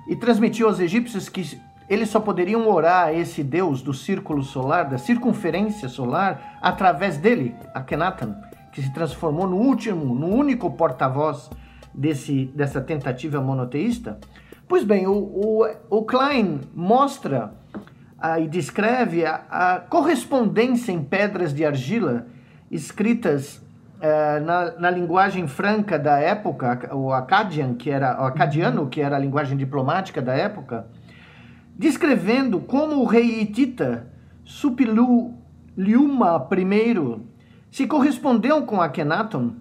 e 0.08 0.16
transmitiu 0.16 0.68
aos 0.68 0.80
egípcios 0.80 1.30
que 1.30 1.60
eles 1.90 2.10
só 2.10 2.20
poderiam 2.20 2.68
orar 2.68 3.08
a 3.08 3.14
esse 3.14 3.44
deus 3.44 3.82
do 3.82 3.94
círculo 3.94 4.44
solar, 4.44 4.90
da 4.90 4.98
circunferência 4.98 5.88
solar, 5.88 6.58
através 6.62 7.18
dele, 7.18 7.56
Akhenaten, 7.74 8.34
que 8.72 8.82
se 8.82 8.92
transformou 8.94 9.48
no 9.48 9.58
último, 9.58 10.16
no 10.16 10.28
único 10.28 10.72
porta-voz 10.72 11.50
desse, 11.94 12.46
dessa 12.56 12.82
tentativa 12.82 13.40
monoteísta. 13.40 14.20
Pois 14.68 14.84
bem, 14.84 15.06
o, 15.06 15.14
o, 15.14 15.68
o 15.90 16.04
Klein 16.04 16.62
mostra 16.74 17.54
ah, 18.26 18.40
e 18.40 18.48
descreve 18.48 19.24
a, 19.24 19.44
a, 19.52 19.80
correspondência 19.80 20.92
em 20.92 21.04
pedras 21.04 21.54
de 21.54 21.64
argila 21.64 22.26
escritas 22.72 23.62
ah, 24.02 24.40
na, 24.40 24.72
na, 24.80 24.90
linguagem 24.90 25.48
franca 25.48 26.00
da 26.00 26.18
época, 26.18 26.90
o 26.96 27.14
acadian, 27.14 27.76
que 27.76 27.92
era 27.92 28.20
o 28.20 28.26
acadiano, 28.26 28.88
que 28.88 29.00
era 29.00 29.16
a 29.16 29.20
linguagem 29.20 29.56
diplomática 29.56 30.24
da 30.24 30.34
época, 30.34 30.88
descrevendo 31.78 32.60
como 32.60 32.96
o 32.96 33.06
rei 33.06 33.42
hitita 33.42 34.08
Supilu 34.44 35.36
Liuma 35.78 36.48
I 36.52 37.22
se 37.70 37.86
correspondeu 37.86 38.64
com 38.64 38.82
Akhenaton 38.82 39.58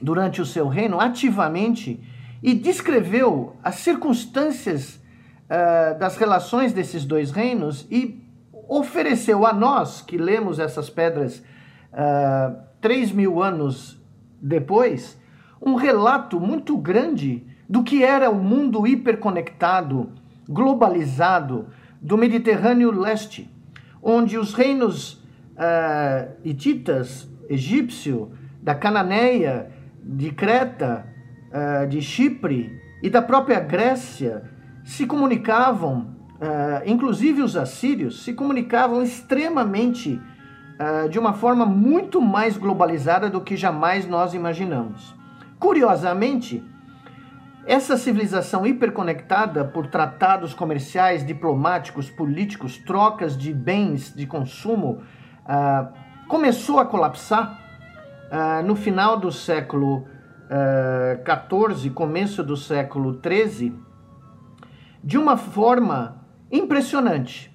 durante 0.00 0.40
o 0.40 0.46
seu 0.46 0.66
reino 0.66 0.98
ativamente 0.98 2.02
e 2.42 2.54
descreveu 2.54 3.54
as 3.62 3.74
circunstâncias 3.74 4.97
uh, 5.48 5.98
das 5.98 6.16
relações 6.16 6.72
desses 6.72 7.04
dois 7.04 7.30
reinos 7.30 7.86
e 7.90 8.22
ofereceu 8.68 9.46
a 9.46 9.52
nós, 9.52 10.02
que 10.02 10.18
lemos 10.18 10.58
essas 10.58 10.90
pedras 10.90 11.42
uh, 11.92 13.14
mil 13.14 13.42
anos 13.42 14.00
depois, 14.40 15.18
um 15.60 15.74
relato 15.74 16.38
muito 16.38 16.76
grande 16.76 17.46
do 17.68 17.82
que 17.82 18.04
era 18.04 18.30
o 18.30 18.36
mundo 18.36 18.86
hiperconectado, 18.86 20.12
globalizado 20.48 21.68
do 22.00 22.16
Mediterrâneo 22.16 22.90
Leste, 22.90 23.50
onde 24.02 24.38
os 24.38 24.54
reinos 24.54 25.14
uh, 25.14 26.30
hititas, 26.44 27.28
egípcio, 27.48 28.32
da 28.62 28.74
Cananeia, 28.74 29.70
de 30.02 30.30
Creta, 30.30 31.06
uh, 31.48 31.86
de 31.88 32.00
Chipre 32.00 32.80
e 33.02 33.10
da 33.10 33.20
própria 33.20 33.60
Grécia 33.60 34.57
se 34.88 35.04
comunicavam, 35.04 36.16
uh, 36.40 36.82
inclusive 36.86 37.42
os 37.42 37.58
assírios, 37.58 38.24
se 38.24 38.32
comunicavam 38.32 39.02
extremamente 39.02 40.18
uh, 40.80 41.06
de 41.10 41.18
uma 41.18 41.34
forma 41.34 41.66
muito 41.66 42.22
mais 42.22 42.56
globalizada 42.56 43.28
do 43.28 43.42
que 43.42 43.54
jamais 43.54 44.08
nós 44.08 44.32
imaginamos. 44.32 45.14
Curiosamente, 45.58 46.64
essa 47.66 47.98
civilização 47.98 48.66
hiperconectada 48.66 49.62
por 49.62 49.88
tratados 49.88 50.54
comerciais, 50.54 51.24
diplomáticos, 51.24 52.08
políticos, 52.08 52.78
trocas 52.78 53.36
de 53.36 53.52
bens 53.52 54.14
de 54.14 54.26
consumo, 54.26 55.02
uh, 55.44 55.92
começou 56.28 56.78
a 56.78 56.86
colapsar 56.86 57.60
uh, 58.32 58.66
no 58.66 58.74
final 58.74 59.18
do 59.18 59.30
século 59.30 60.08
XIV, 61.20 61.90
uh, 61.90 61.92
começo 61.92 62.42
do 62.42 62.56
século 62.56 63.20
XIII, 63.22 63.87
de 65.02 65.16
uma 65.18 65.36
forma 65.36 66.24
impressionante. 66.50 67.54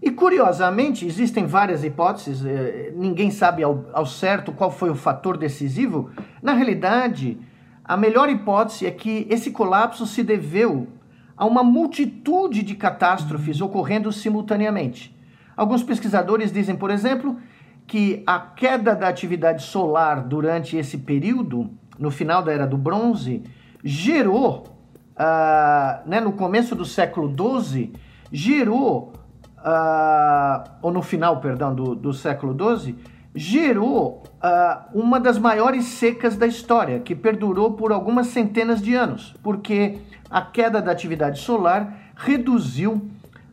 E 0.00 0.10
curiosamente, 0.10 1.04
existem 1.04 1.44
várias 1.44 1.82
hipóteses, 1.82 2.44
eh, 2.44 2.92
ninguém 2.94 3.30
sabe 3.30 3.64
ao, 3.64 3.84
ao, 3.92 4.06
certo 4.06 4.52
qual 4.52 4.70
foi 4.70 4.90
o 4.90 4.94
fator 4.94 5.36
decisivo. 5.36 6.10
Na 6.40 6.52
realidade, 6.52 7.36
a 7.84 7.96
melhor 7.96 8.28
hipótese 8.28 8.86
é 8.86 8.92
que 8.92 9.26
esse 9.28 9.50
colapso 9.50 10.06
se 10.06 10.22
deveu 10.22 10.86
a 11.36 11.44
uma 11.44 11.64
multitude 11.64 12.62
de 12.62 12.76
catástrofes 12.76 13.60
ocorrendo 13.60 14.12
simultaneamente. 14.12 15.16
Alguns 15.56 15.82
pesquisadores 15.82 16.52
dizem, 16.52 16.76
por 16.76 16.90
exemplo, 16.90 17.36
que 17.84 18.22
a 18.24 18.38
queda 18.38 18.94
da 18.94 19.08
atividade 19.08 19.62
solar 19.64 20.22
durante 20.22 20.76
esse 20.76 20.98
período, 20.98 21.70
no 21.98 22.10
final 22.10 22.42
da 22.42 22.52
Era 22.52 22.66
do 22.66 22.76
Bronze, 22.76 23.42
gerou, 23.82 24.77
uh, 25.18 26.08
né, 26.08 26.20
no 26.20 26.32
começo 26.32 26.74
do 26.74 26.84
século 26.84 27.28
XII, 27.28 27.92
gerou 28.30 29.12
uh, 29.58 30.70
ou 30.80 30.92
no 30.92 31.02
final, 31.02 31.40
perdão, 31.40 31.74
do, 31.74 31.94
do 31.94 32.12
século 32.12 32.56
XII, 32.78 32.96
gerou 33.34 34.22
uh, 34.42 34.98
uma 34.98 35.20
das 35.20 35.38
maiores 35.38 35.84
secas 35.84 36.36
da 36.36 36.46
história, 36.46 37.00
que 37.00 37.14
perdurou 37.14 37.72
por 37.72 37.92
algumas 37.92 38.28
centenas 38.28 38.80
de 38.80 38.94
anos, 38.94 39.34
porque 39.42 39.98
a 40.30 40.42
queda 40.42 40.80
da 40.80 40.92
atividade 40.92 41.40
solar 41.40 41.92
reduziu 42.16 43.08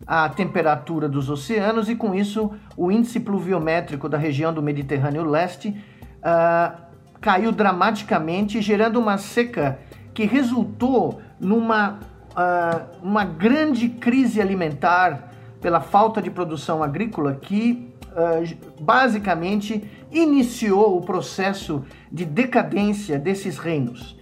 a 0.08 0.30
temperatura 0.30 1.10
dos 1.10 1.30
oceanos 1.30 1.90
e, 1.90 1.96
com 1.96 2.14
isso, 2.14 2.52
o 2.78 2.92
índice 2.92 3.20
pluviométrico 3.20 4.08
da 4.08 4.18
região 4.18 4.54
do 4.54 4.62
Mediterrâneo 4.62 5.24
Leste 5.24 5.70
uh, 5.70 6.86
caiu 7.20 7.52
dramaticamente, 7.52 8.62
gerando 8.62 9.00
uma 9.00 9.18
seca 9.18 9.80
que 10.14 10.26
resultou 10.26 11.22
numa 11.40 12.00
uh, 12.36 13.04
uma 13.04 13.24
grande 13.24 13.90
crise 13.90 14.42
alimentar 14.42 15.32
pela 15.62 15.82
falta 15.82 16.22
de 16.22 16.30
produção 16.30 16.84
agrícola 16.84 17.34
que 17.36 17.92
uh, 18.12 18.82
basicamente 18.82 19.84
iniciou 20.12 20.98
o 20.98 21.02
processo 21.02 21.84
de 22.12 22.26
decadência 22.26 23.18
desses 23.18 23.58
reinos. 23.58 24.18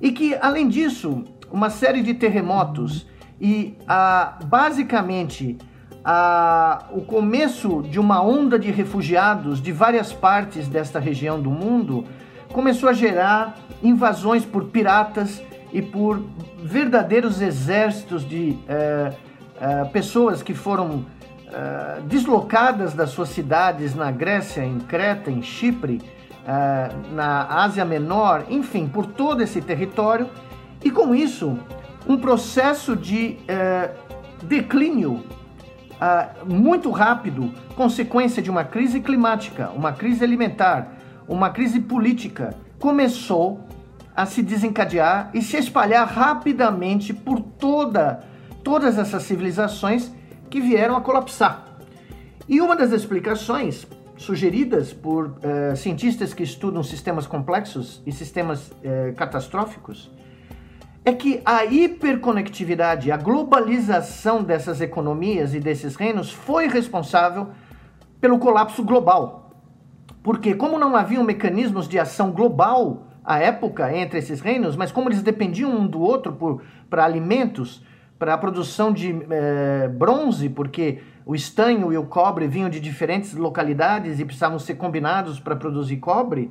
E 0.00 0.12
que, 0.12 0.34
além 0.34 0.68
disso, 0.68 1.24
uma 1.50 1.70
série 1.70 2.02
de 2.02 2.14
terremotos 2.14 3.06
e 3.40 3.76
uh, 3.82 4.44
basicamente 4.46 5.58
uh, 6.04 6.96
o 6.96 7.02
começo 7.02 7.82
de 7.82 7.98
uma 7.98 8.22
onda 8.22 8.58
de 8.58 8.70
refugiados 8.70 9.60
de 9.60 9.72
várias 9.72 10.12
partes 10.12 10.68
desta 10.68 10.98
região 10.98 11.40
do 11.40 11.50
mundo 11.50 12.04
começou 12.52 12.88
a 12.88 12.92
gerar 12.92 13.56
invasões 13.82 14.44
por 14.44 14.66
piratas 14.66 15.42
e 15.74 15.82
por 15.82 16.24
verdadeiros 16.62 17.42
exércitos 17.42 18.26
de 18.26 18.50
uh, 18.50 19.14
eh, 19.60 19.84
pessoas 19.92 20.40
que 20.40 20.54
foram 20.54 20.98
uh, 20.98 22.00
deslocadas 22.06 22.94
das 22.94 23.10
suas 23.10 23.30
cidades 23.30 23.92
na 23.92 24.12
Grécia, 24.12 24.64
em 24.64 24.78
Creta, 24.78 25.32
em 25.32 25.42
Chipre, 25.42 26.00
na 27.14 27.62
Ásia 27.62 27.86
Menor, 27.86 28.44
enfim, 28.50 28.86
por 28.86 29.06
todo 29.06 29.42
esse 29.42 29.62
território, 29.62 30.28
e 30.84 30.90
com 30.90 31.14
isso 31.14 31.58
um 32.06 32.18
processo 32.18 32.94
de 32.94 33.38
declínio 34.42 35.24
muito 36.44 36.90
rápido, 36.90 37.50
consequência 37.74 38.42
de 38.42 38.50
uma 38.50 38.62
crise 38.62 39.00
climática, 39.00 39.70
uma 39.70 39.92
crise 39.92 40.22
alimentar, 40.22 40.98
uma 41.26 41.48
crise 41.48 41.80
política, 41.80 42.54
começou 42.78 43.64
a 44.14 44.26
se 44.26 44.42
desencadear 44.42 45.30
e 45.34 45.42
se 45.42 45.56
espalhar 45.56 46.06
rapidamente 46.06 47.12
por 47.12 47.40
toda 47.40 48.24
todas 48.62 48.96
essas 48.98 49.22
civilizações 49.24 50.10
que 50.48 50.60
vieram 50.60 50.96
a 50.96 51.00
colapsar. 51.02 51.64
E 52.48 52.60
uma 52.60 52.74
das 52.74 52.92
explicações 52.92 53.86
sugeridas 54.16 54.92
por 54.92 55.26
uh, 55.26 55.76
cientistas 55.76 56.32
que 56.32 56.42
estudam 56.42 56.82
sistemas 56.82 57.26
complexos 57.26 58.02
e 58.06 58.12
sistemas 58.12 58.68
uh, 58.68 59.14
catastróficos 59.16 60.10
é 61.04 61.12
que 61.12 61.42
a 61.44 61.66
hiperconectividade, 61.66 63.12
a 63.12 63.16
globalização 63.16 64.42
dessas 64.42 64.80
economias 64.80 65.54
e 65.54 65.60
desses 65.60 65.96
reinos 65.96 66.32
foi 66.32 66.66
responsável 66.66 67.48
pelo 68.20 68.38
colapso 68.38 68.82
global. 68.82 69.50
Porque, 70.22 70.54
como 70.54 70.78
não 70.78 70.96
haviam 70.96 71.22
mecanismos 71.22 71.86
de 71.86 71.98
ação 71.98 72.30
global 72.30 73.06
à 73.24 73.38
época 73.38 73.96
entre 73.96 74.18
esses 74.18 74.40
reinos, 74.40 74.76
mas 74.76 74.92
como 74.92 75.08
eles 75.08 75.22
dependiam 75.22 75.70
um 75.70 75.86
do 75.86 76.00
outro 76.00 76.60
para 76.90 77.04
alimentos, 77.04 77.82
para 78.18 78.34
a 78.34 78.38
produção 78.38 78.92
de 78.92 79.24
é, 79.30 79.88
bronze, 79.88 80.48
porque 80.48 81.00
o 81.26 81.34
estanho 81.34 81.92
e 81.92 81.96
o 81.96 82.04
cobre 82.04 82.46
vinham 82.46 82.68
de 82.68 82.78
diferentes 82.78 83.34
localidades 83.34 84.20
e 84.20 84.24
precisavam 84.24 84.58
ser 84.58 84.74
combinados 84.74 85.40
para 85.40 85.56
produzir 85.56 85.96
cobre, 85.96 86.50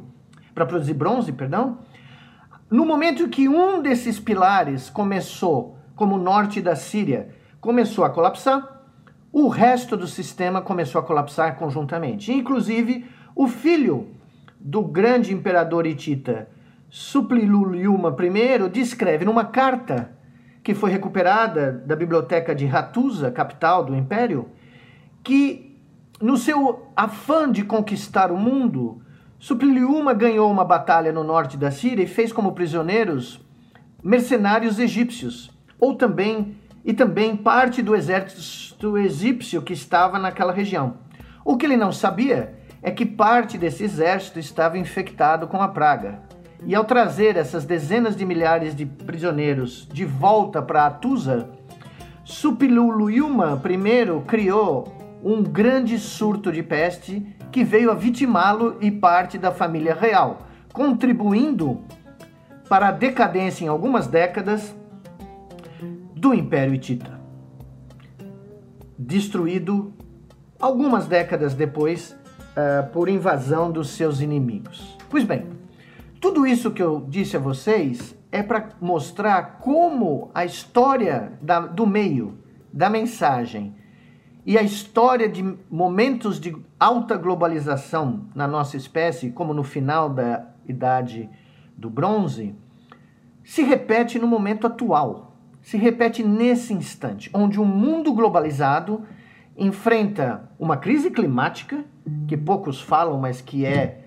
para 0.53 0.65
produzir 0.65 0.93
bronze, 0.93 1.31
perdão. 1.31 1.77
No 2.69 2.86
momento 2.86 3.29
que 3.29 3.47
um 3.47 3.81
desses 3.81 4.19
pilares 4.19 4.89
começou, 4.89 5.77
como 5.95 6.15
o 6.15 6.19
norte 6.19 6.59
da 6.59 6.75
Síria, 6.75 7.29
começou 7.62 8.03
a 8.03 8.09
colapsar, 8.09 8.81
o 9.31 9.47
resto 9.47 9.95
do 9.95 10.07
sistema 10.07 10.62
começou 10.62 10.99
a 10.99 11.03
colapsar 11.03 11.55
conjuntamente. 11.55 12.31
Inclusive, 12.31 13.05
o 13.36 13.47
filho 13.47 14.07
do 14.59 14.81
grande 14.81 15.33
imperador 15.33 15.86
hitita, 15.86 16.47
Supliluliuma 16.95 18.15
I, 18.19 18.69
descreve 18.69 19.25
numa 19.25 19.45
carta 19.45 20.12
que 20.63 20.75
foi 20.75 20.91
recuperada 20.91 21.71
da 21.71 21.95
biblioteca 21.95 22.53
de 22.53 22.67
Hattusa, 22.67 23.32
capital 23.32 23.84
do 23.84 23.95
império, 23.95 24.49
que 25.23 25.75
no 26.21 26.38
seu 26.38 26.91
afã 26.95 27.51
de 27.51 27.63
conquistar 27.63 28.32
o 28.32 28.38
mundo, 28.38 29.01
Supriliuma 29.39 30.13
ganhou 30.13 30.51
uma 30.51 30.63
batalha 30.63 31.12
no 31.12 31.23
norte 31.23 31.58
da 31.58 31.71
Síria 31.71 32.03
e 32.03 32.08
fez 32.08 32.32
como 32.32 32.51
prisioneiros 32.51 33.43
mercenários 34.03 34.77
egípcios, 34.77 35.49
ou 35.79 35.95
também 35.95 36.56
e 36.86 36.93
também 36.93 37.36
parte 37.36 37.82
do 37.82 37.95
exército 37.95 38.99
egípcio 38.99 39.63
que 39.63 39.73
estava 39.73 40.19
naquela 40.19 40.53
região. 40.53 40.97
O 41.43 41.58
que 41.58 41.65
ele 41.65 41.75
não 41.75 41.91
sabia 41.91 42.53
é 42.84 42.91
que 42.91 43.03
parte 43.03 43.58
desse 43.58 43.84
exército 43.84 44.38
estava 44.38 44.77
infectado 44.77 45.47
com 45.47 45.60
a 45.60 45.67
praga. 45.67 46.32
E 46.65 46.73
ao 46.73 46.86
trazer 46.86 47.36
essas 47.36 47.65
dezenas 47.65 48.15
de 48.15 48.26
milhares 48.26 48.76
de 48.76 48.86
prisioneiros 48.86 49.88
de 49.91 50.06
volta 50.06 50.62
para 50.62 50.86
Atusa, 50.86 51.49
Supiluluyuma 52.23 53.62
I 53.65 54.21
criou 54.26 54.88
um 55.23 55.43
grande 55.43 55.99
surto 55.99 56.52
de 56.52 56.63
peste 56.63 57.26
que 57.52 57.63
veio 57.63 57.91
a 57.91 57.93
vitimá-lo 57.93 58.78
e 58.80 58.89
parte 58.89 59.38
da 59.38 59.52
família 59.52 59.93
real, 59.93 60.39
contribuindo 60.71 61.82
para 62.69 62.88
a 62.88 62.91
decadência 62.91 63.65
em 63.65 63.67
algumas 63.67 64.08
décadas 64.08 64.73
do 66.15 66.34
Império 66.34 66.73
Hitita. 66.73 67.19
Destruído 68.97 69.93
algumas 70.60 71.08
décadas 71.08 71.54
depois 71.54 72.12
uh, 72.12 72.89
por 72.91 73.10
invasão 73.10 73.69
dos 73.69 73.89
seus 73.89 74.21
inimigos. 74.21 74.97
Pois 75.10 75.26
bem, 75.26 75.45
tudo 76.23 76.47
isso 76.47 76.71
que 76.71 76.81
eu 76.81 77.05
disse 77.09 77.36
a 77.36 77.39
vocês 77.39 78.17
é 78.31 78.41
para 78.41 78.69
mostrar 78.79 79.57
como 79.59 80.31
a 80.33 80.45
história 80.45 81.33
da, 81.41 81.59
do 81.59 81.86
meio, 81.86 82.38
da 82.71 82.89
mensagem 82.89 83.75
e 84.45 84.57
a 84.57 84.62
história 84.62 85.27
de 85.27 85.43
momentos 85.69 86.39
de 86.39 86.55
alta 86.79 87.17
globalização 87.17 88.27
na 88.33 88.47
nossa 88.47 88.77
espécie, 88.77 89.31
como 89.31 89.53
no 89.53 89.65
final 89.65 90.09
da 90.09 90.47
idade 90.65 91.29
do 91.77 91.89
bronze, 91.89 92.55
se 93.43 93.62
repete 93.62 94.17
no 94.17 94.25
momento 94.25 94.65
atual, 94.65 95.36
se 95.62 95.75
repete 95.75 96.23
nesse 96.23 96.73
instante, 96.73 97.29
onde 97.33 97.59
o 97.59 97.63
um 97.63 97.65
mundo 97.65 98.13
globalizado 98.13 99.01
enfrenta 99.57 100.49
uma 100.57 100.77
crise 100.77 101.12
climática, 101.12 101.83
que 102.29 102.38
poucos 102.38 102.79
falam, 102.79 103.19
mas 103.19 103.41
que 103.41 103.65
é 103.65 104.03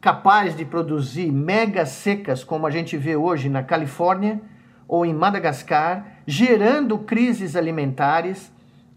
capaz 0.00 0.56
de 0.56 0.64
produzir 0.64 1.30
mega 1.30 1.84
secas, 1.84 2.42
como 2.42 2.66
a 2.66 2.70
gente 2.70 2.96
vê 2.96 3.16
hoje 3.16 3.48
na 3.48 3.62
Califórnia 3.62 4.40
ou 4.88 5.04
em 5.04 5.12
Madagascar, 5.12 6.04
gerando 6.26 6.98
crises 6.98 7.54
alimentares, 7.54 8.52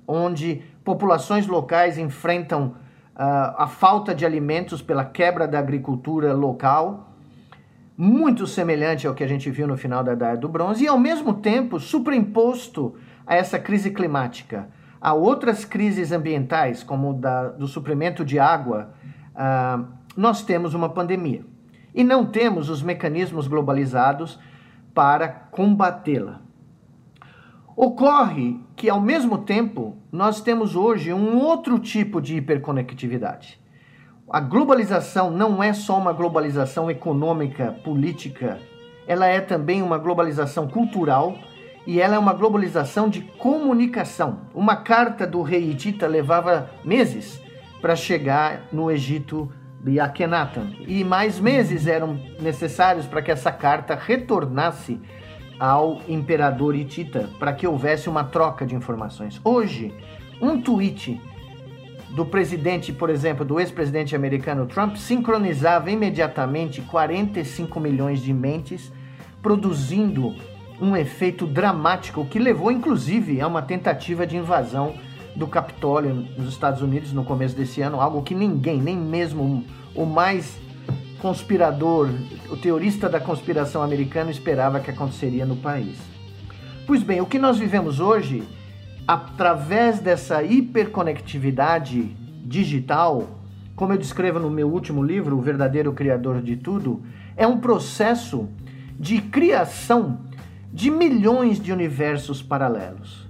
onde 0.08 0.64
populações 0.84 1.46
locais 1.46 1.98
enfrentam 1.98 2.76
uh, 3.16 3.56
a 3.58 3.68
falta 3.68 4.16
de 4.16 4.26
alimentos 4.26 4.82
pela 4.82 5.06
quebra 5.06 5.48
da 5.48 5.60
agricultura 5.60 6.34
local. 6.34 7.10
muito 7.96 8.48
semelhante 8.48 9.06
ao 9.06 9.14
que 9.14 9.24
a 9.24 9.28
gente 9.28 9.52
viu 9.52 9.68
no 9.68 9.78
final 9.78 10.04
da 10.04 10.14
Idade 10.14 10.42
do 10.42 10.50
Bronze 10.50 10.84
e, 10.84 10.88
ao 10.88 10.98
mesmo 10.98 11.36
tempo, 11.36 11.80
superimposto 11.80 12.96
a 13.26 13.36
essa 13.36 13.60
crise 13.60 13.92
climática, 13.92 14.68
a 15.00 15.14
outras 15.14 15.64
crises 15.64 16.12
ambientais, 16.12 16.82
como 16.82 17.14
da, 17.14 17.50
do 17.50 17.68
suprimento 17.68 18.26
de 18.26 18.40
água, 18.40 18.94
uh, 19.36 19.86
nós 20.16 20.44
temos 20.44 20.74
uma 20.74 20.90
pandemia. 20.90 21.46
E 21.94 22.04
não 22.04 22.26
temos 22.26 22.70
os 22.70 22.82
mecanismos 22.82 23.48
globalizados 23.48 24.40
para 24.94 25.28
combatê-la. 25.28 26.42
Ocorre 27.76 28.60
que, 28.76 28.90
ao 28.90 29.02
mesmo 29.02 29.40
tempo, 29.40 29.98
nós 30.12 30.42
temos 30.42 30.76
hoje 30.76 31.12
um 31.12 31.38
outro 31.38 31.80
tipo 31.80 32.22
de 32.22 32.36
hiperconectividade. 32.38 33.60
A 34.30 34.40
globalização 34.40 35.32
não 35.32 35.62
é 35.62 35.74
só 35.74 35.98
uma 35.98 36.14
globalização 36.14 36.90
econômica, 36.90 37.72
política, 37.84 38.60
ela 39.08 39.28
é 39.28 39.42
também 39.42 39.82
uma 39.82 39.98
globalização 39.98 40.68
cultural 40.68 41.38
e 41.86 42.00
ela 42.00 42.16
é 42.16 42.20
uma 42.20 42.34
globalização 42.34 43.10
de 43.10 43.22
comunicação. 43.22 44.42
Uma 44.54 44.78
carta 44.78 45.28
do 45.28 45.42
rei 45.42 45.72
Hitita 45.72 46.08
levava 46.08 46.70
meses 46.84 47.42
para 47.82 47.96
chegar 47.96 48.68
no 48.72 48.90
Egito 48.90 49.52
de 49.84 50.00
Akhenaten 50.00 50.86
e 50.88 51.04
mais 51.04 51.40
meses 51.40 51.86
eram 51.86 52.18
necessários 52.40 53.06
para 53.06 53.22
que 53.22 53.30
essa 53.30 53.52
carta 53.52 53.96
retornasse 53.96 55.00
ao 55.60 56.02
imperador 56.08 56.74
Hitita 56.74 57.30
para 57.38 57.54
que 57.54 57.68
houvesse 57.68 58.10
uma 58.10 58.24
troca 58.24 58.66
de 58.66 58.76
informações. 58.76 59.40
Hoje, 59.44 59.94
um 60.42 60.62
tweet 60.62 61.22
do 62.12 62.26
presidente, 62.26 62.94
por 62.94 63.10
exemplo, 63.10 63.44
do 63.44 63.60
ex-presidente 63.60 64.16
americano 64.16 64.66
Trump, 64.66 64.96
sincronizava 64.96 65.92
imediatamente 65.92 66.82
45 66.82 67.80
milhões 67.80 68.22
de 68.22 68.34
mentes, 68.34 68.92
produzindo 69.42 70.36
um 70.80 70.96
efeito 70.96 71.46
dramático 71.46 72.26
que 72.26 72.40
levou, 72.40 72.72
inclusive, 72.72 73.42
a 73.42 73.48
uma 73.48 73.62
tentativa 73.62 74.26
de 74.26 74.38
invasão 74.38 74.96
do 75.36 75.48
Capitólio 75.48 76.14
nos 76.38 76.50
Estados 76.50 76.82
Unidos 76.82 77.12
no 77.12 77.24
começo 77.24 77.56
desse 77.56 77.82
ano, 77.82 78.00
algo 78.00 78.22
que 78.22 78.36
ninguém, 78.36 78.82
nem 78.82 78.98
mesmo 78.98 79.66
o 79.96 80.06
mais 80.06 80.58
conspirador, 81.20 82.10
o 82.50 82.58
teorista 82.58 83.08
da 83.08 83.20
conspiração 83.20 83.82
americano 83.82 84.30
esperava 84.30 84.80
que 84.80 84.92
aconteceria 84.92 85.46
no 85.46 85.56
país. 85.56 85.98
Pois 86.86 87.02
bem, 87.02 87.22
o 87.22 87.26
que 87.26 87.40
nós 87.40 87.58
vivemos 87.58 88.00
hoje, 88.00 88.44
através 89.08 90.00
dessa 90.00 90.44
hiperconectividade 90.44 92.16
digital, 92.46 93.40
como 93.76 93.94
eu 93.94 93.98
descrevo 93.98 94.38
no 94.38 94.50
meu 94.50 94.70
último 94.70 95.02
livro, 95.02 95.38
O 95.38 95.42
Verdadeiro 95.42 95.94
Criador 95.94 96.42
de 96.42 96.58
Tudo, 96.58 97.02
é 97.38 97.48
um 97.48 97.58
processo 97.58 98.50
de 99.00 99.22
criação 99.22 100.20
de 100.72 100.92
milhões 100.92 101.60
de 101.60 101.72
universos 101.72 102.42
paralelos. 102.42 103.28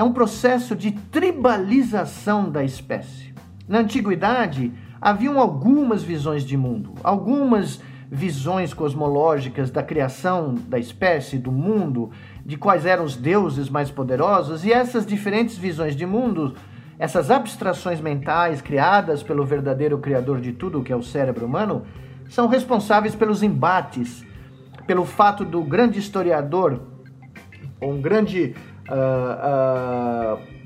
É 0.00 0.02
um 0.02 0.14
processo 0.14 0.74
de 0.74 0.92
tribalização 0.92 2.50
da 2.50 2.64
espécie. 2.64 3.34
Na 3.68 3.80
antiguidade, 3.80 4.72
haviam 4.98 5.38
algumas 5.38 6.02
visões 6.02 6.42
de 6.42 6.56
mundo, 6.56 6.94
algumas 7.04 7.82
visões 8.10 8.72
cosmológicas 8.72 9.70
da 9.70 9.82
criação 9.82 10.54
da 10.54 10.78
espécie, 10.78 11.36
do 11.36 11.52
mundo, 11.52 12.10
de 12.46 12.56
quais 12.56 12.86
eram 12.86 13.04
os 13.04 13.14
deuses 13.14 13.68
mais 13.68 13.90
poderosos, 13.90 14.64
e 14.64 14.72
essas 14.72 15.04
diferentes 15.04 15.58
visões 15.58 15.94
de 15.94 16.06
mundo, 16.06 16.54
essas 16.98 17.30
abstrações 17.30 18.00
mentais 18.00 18.62
criadas 18.62 19.22
pelo 19.22 19.44
verdadeiro 19.44 19.98
criador 19.98 20.40
de 20.40 20.52
tudo, 20.52 20.82
que 20.82 20.94
é 20.94 20.96
o 20.96 21.02
cérebro 21.02 21.44
humano, 21.44 21.82
são 22.26 22.48
responsáveis 22.48 23.14
pelos 23.14 23.42
embates, 23.42 24.24
pelo 24.86 25.04
fato 25.04 25.44
do 25.44 25.62
grande 25.62 25.98
historiador, 25.98 26.80
um 27.82 28.00
grande 28.00 28.54
uh, 28.90 30.36
uh, 30.36 30.60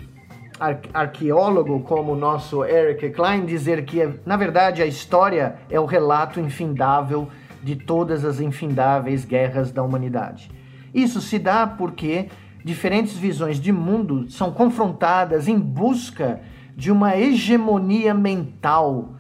arqueólogo 0.93 1.81
como 1.81 2.13
o 2.13 2.17
nosso 2.17 2.65
Eric 2.65 3.11
Klein 3.11 3.45
dizer 3.45 3.85
que, 3.85 4.09
na 4.25 4.37
verdade, 4.37 4.83
a 4.83 4.87
história 4.87 5.57
é 5.69 5.79
o 5.79 5.85
relato 5.85 6.41
infindável 6.41 7.29
de 7.63 7.77
todas 7.77 8.25
as 8.25 8.41
infindáveis 8.41 9.25
guerras 9.25 9.73
da 9.73 9.83
humanidade. 9.83 10.51
Isso 10.93 11.21
se 11.21 11.39
dá 11.39 11.67
porque 11.67 12.29
diferentes 12.65 13.17
visões 13.17 13.59
de 13.61 13.73
mundo 13.73 14.31
são 14.31 14.53
confrontadas 14.53 15.49
em 15.49 15.59
busca 15.59 16.41
de 16.77 16.91
uma 16.91 17.17
hegemonia 17.17 18.15
mental 18.15 19.15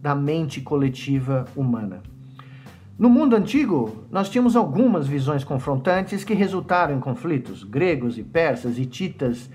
da 0.00 0.14
mente 0.14 0.60
coletiva 0.60 1.46
humana. 1.54 2.09
No 3.00 3.08
mundo 3.08 3.34
antigo, 3.34 4.04
nós 4.12 4.28
tínhamos 4.28 4.54
algumas 4.54 5.06
visões 5.06 5.42
confrontantes 5.42 6.22
que 6.22 6.34
resultaram 6.34 6.94
em 6.94 7.00
conflitos. 7.00 7.64
Gregos 7.64 8.18
e 8.18 8.22
persas, 8.22 8.76
hititas 8.76 9.48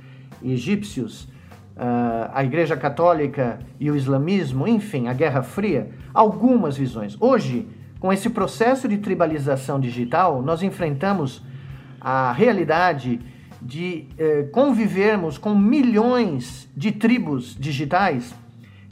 egípcios, 0.43 1.25
uh, 1.75 2.31
a 2.33 2.43
Igreja 2.43 2.75
Católica 2.75 3.59
e 3.79 3.91
o 3.91 3.95
islamismo, 3.95 4.67
enfim, 4.67 5.07
a 5.07 5.13
Guerra 5.13 5.43
Fria, 5.43 5.91
algumas 6.11 6.75
visões. 6.75 7.15
Hoje, 7.19 7.67
com 7.99 8.11
esse 8.11 8.31
processo 8.31 8.87
de 8.87 8.97
tribalização 8.97 9.79
digital, 9.79 10.41
nós 10.41 10.63
enfrentamos 10.63 11.43
a 12.01 12.31
realidade 12.31 13.19
de 13.61 14.07
eh, 14.17 14.49
convivermos 14.51 15.37
com 15.37 15.55
milhões 15.55 16.67
de 16.75 16.91
tribos 16.91 17.55
digitais 17.59 18.33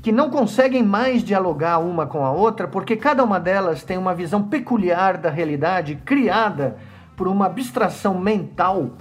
que 0.04 0.12
não 0.12 0.30
conseguem 0.30 0.84
mais 0.84 1.24
dialogar 1.24 1.80
uma 1.80 2.06
com 2.06 2.26
a 2.26 2.32
outra 2.32 2.68
porque 2.68 2.98
cada 2.98 3.24
uma 3.24 3.40
delas 3.40 3.84
tem 3.84 3.98
uma 3.98 4.14
visão 4.14 4.44
peculiar 4.44 5.18
da 5.18 5.30
realidade 5.30 5.96
criada 6.04 6.78
por 7.16 7.26
uma 7.26 7.46
abstração 7.46 8.20
mental 8.20 8.92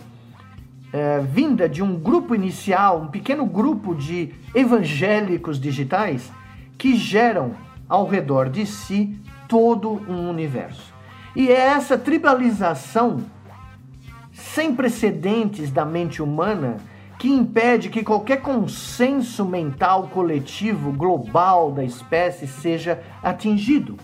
é, 0.93 1.19
vinda 1.19 1.69
de 1.69 1.83
um 1.83 1.99
grupo 1.99 2.37
inicial, 2.37 3.01
um 3.01 3.09
pequeno 3.09 3.45
grupo 3.45 3.97
de 3.97 4.33
evangélicos 4.55 5.59
digitais 5.59 6.31
que 6.79 6.95
geram 6.95 7.53
ao 7.89 8.07
redor 8.07 8.49
de 8.49 8.65
si 8.65 9.19
todo 9.49 9.91
um 10.09 10.31
universo. 10.31 10.95
E 11.35 11.49
é 11.49 11.67
essa 11.67 11.99
tribalização 11.99 13.25
sem 14.33 14.73
precedentes 14.73 15.73
da 15.73 15.85
mente 15.85 16.23
humana 16.23 16.77
que 17.23 17.29
impede 17.29 17.89
que 17.89 18.03
qualquer 18.03 18.39
consenso 18.39 19.45
mental 19.45 20.09
coletivo 20.09 20.91
global 20.91 21.71
da 21.71 21.85
espécie 21.85 22.49
seja 22.49 23.01
atingido. 23.23 23.97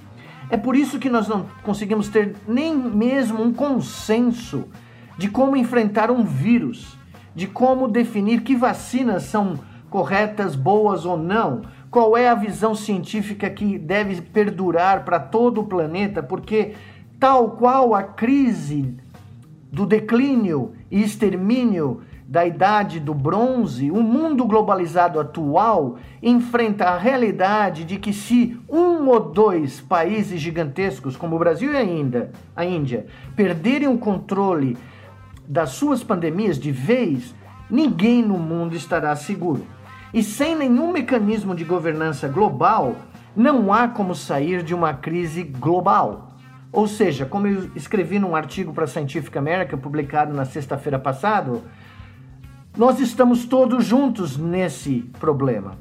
É 0.48 0.56
por 0.56 0.76
isso 0.76 1.00
que 1.00 1.10
nós 1.10 1.26
não 1.26 1.44
conseguimos 1.64 2.08
ter 2.08 2.36
nem 2.46 2.72
mesmo 2.76 3.42
um 3.42 3.52
consenso 3.52 4.66
de 5.16 5.28
como 5.28 5.56
enfrentar 5.56 6.12
um 6.12 6.22
vírus, 6.22 6.96
de 7.34 7.48
como 7.48 7.88
definir 7.88 8.42
que 8.42 8.54
vacinas 8.54 9.24
são 9.24 9.58
corretas, 9.90 10.54
boas 10.54 11.04
ou 11.04 11.16
não, 11.16 11.62
qual 11.90 12.16
é 12.16 12.28
a 12.28 12.36
visão 12.36 12.72
científica 12.72 13.50
que 13.50 13.80
deve 13.80 14.22
perdurar 14.22 15.04
para 15.04 15.18
todo 15.18 15.62
o 15.62 15.66
planeta, 15.66 16.22
porque 16.22 16.74
tal 17.18 17.56
qual 17.56 17.96
a 17.96 18.04
crise 18.04 18.94
do 19.72 19.84
declínio 19.84 20.74
e 20.88 21.02
extermínio 21.02 22.02
da 22.28 22.44
idade 22.44 23.00
do 23.00 23.14
bronze, 23.14 23.90
o 23.90 24.02
mundo 24.02 24.44
globalizado 24.44 25.18
atual 25.18 25.96
enfrenta 26.22 26.84
a 26.84 26.98
realidade 26.98 27.84
de 27.84 27.96
que 27.96 28.12
se 28.12 28.60
um 28.68 29.08
ou 29.08 29.18
dois 29.18 29.80
países 29.80 30.38
gigantescos, 30.38 31.16
como 31.16 31.36
o 31.36 31.38
Brasil 31.38 31.72
e 31.72 31.76
a 31.78 31.82
Índia, 31.82 32.30
a 32.54 32.66
Índia 32.66 33.06
perderem 33.34 33.88
o 33.88 33.96
controle 33.96 34.76
das 35.48 35.70
suas 35.70 36.04
pandemias 36.04 36.58
de 36.58 36.70
vez, 36.70 37.34
ninguém 37.70 38.22
no 38.22 38.36
mundo 38.36 38.76
estará 38.76 39.16
seguro. 39.16 39.64
E 40.12 40.22
sem 40.22 40.54
nenhum 40.54 40.92
mecanismo 40.92 41.54
de 41.54 41.64
governança 41.64 42.28
global, 42.28 42.94
não 43.34 43.72
há 43.72 43.88
como 43.88 44.14
sair 44.14 44.62
de 44.62 44.74
uma 44.74 44.92
crise 44.92 45.44
global. 45.44 46.28
Ou 46.70 46.86
seja, 46.86 47.24
como 47.24 47.46
eu 47.46 47.70
escrevi 47.74 48.18
num 48.18 48.36
artigo 48.36 48.74
para 48.74 48.84
a 48.84 48.86
Scientific 48.86 49.38
American 49.38 49.78
publicado 49.78 50.34
na 50.34 50.44
sexta-feira 50.44 50.98
passada, 50.98 51.62
nós 52.78 53.00
estamos 53.00 53.44
todos 53.44 53.84
juntos 53.84 54.36
nesse 54.36 55.00
problema. 55.18 55.76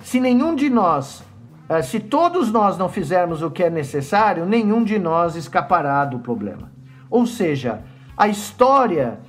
Se 0.00 0.20
nenhum 0.20 0.54
de 0.54 0.68
nós, 0.68 1.24
eh, 1.70 1.80
se 1.80 1.98
todos 1.98 2.52
nós 2.52 2.76
não 2.76 2.86
fizermos 2.86 3.40
o 3.40 3.50
que 3.50 3.64
é 3.64 3.70
necessário, 3.70 4.44
nenhum 4.44 4.84
de 4.84 4.98
nós 4.98 5.36
escapará 5.36 6.04
do 6.04 6.18
problema. 6.18 6.70
Ou 7.08 7.26
seja, 7.26 7.82
a 8.14 8.28
história 8.28 9.20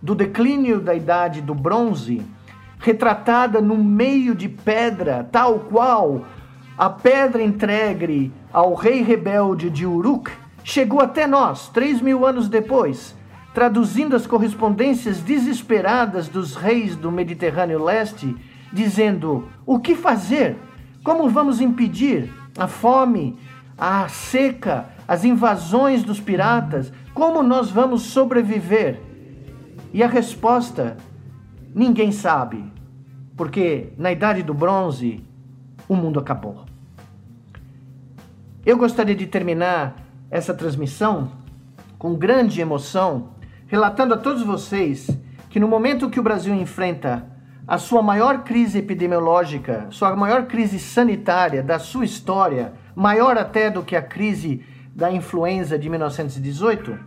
do 0.00 0.14
declínio 0.14 0.78
da 0.78 0.94
idade 0.94 1.40
do 1.40 1.52
bronze, 1.52 2.22
retratada 2.78 3.60
no 3.60 3.76
meio 3.76 4.32
de 4.32 4.48
pedra, 4.48 5.28
tal 5.32 5.58
qual 5.58 6.24
a 6.78 6.88
pedra 6.88 7.42
entregue 7.42 8.32
ao 8.52 8.74
rei 8.74 9.02
rebelde 9.02 9.68
de 9.68 9.84
Uruk, 9.84 10.30
chegou 10.62 11.00
até 11.00 11.26
nós, 11.26 11.68
três 11.70 12.00
mil 12.00 12.24
anos 12.24 12.48
depois, 12.48 13.16
traduzindo 13.54 14.16
as 14.16 14.26
correspondências 14.26 15.20
desesperadas 15.20 16.28
dos 16.28 16.54
reis 16.54 16.96
do 16.96 17.12
Mediterrâneo 17.12 17.82
Leste, 17.82 18.34
dizendo: 18.72 19.48
o 19.66 19.78
que 19.78 19.94
fazer? 19.94 20.56
Como 21.04 21.28
vamos 21.28 21.60
impedir 21.60 22.32
a 22.56 22.66
fome, 22.66 23.36
a 23.76 24.08
seca, 24.08 24.86
as 25.06 25.24
invasões 25.24 26.02
dos 26.02 26.20
piratas, 26.20 26.92
como 27.12 27.42
nós 27.42 27.70
vamos 27.70 28.02
sobreviver? 28.02 29.00
E 29.92 30.02
a 30.02 30.06
resposta: 30.06 30.96
ninguém 31.74 32.12
sabe, 32.12 32.64
porque 33.36 33.92
na 33.98 34.10
idade 34.10 34.42
do 34.42 34.54
bronze 34.54 35.22
o 35.88 35.94
mundo 35.94 36.18
acabou. 36.18 36.64
Eu 38.64 38.78
gostaria 38.78 39.14
de 39.14 39.26
terminar 39.26 39.96
essa 40.30 40.54
transmissão 40.54 41.32
com 41.98 42.14
grande 42.14 42.60
emoção, 42.60 43.30
relatando 43.72 44.12
a 44.12 44.18
todos 44.18 44.42
vocês 44.42 45.08
que 45.48 45.58
no 45.58 45.66
momento 45.66 46.10
que 46.10 46.20
o 46.20 46.22
Brasil 46.22 46.54
enfrenta 46.54 47.26
a 47.66 47.78
sua 47.78 48.02
maior 48.02 48.44
crise 48.44 48.76
epidemiológica, 48.76 49.86
sua 49.88 50.14
maior 50.14 50.44
crise 50.44 50.78
sanitária 50.78 51.62
da 51.62 51.78
sua 51.78 52.04
história, 52.04 52.74
maior 52.94 53.38
até 53.38 53.70
do 53.70 53.82
que 53.82 53.96
a 53.96 54.02
crise 54.02 54.62
da 54.94 55.10
influenza 55.10 55.78
de 55.78 55.88
1918, 55.88 56.98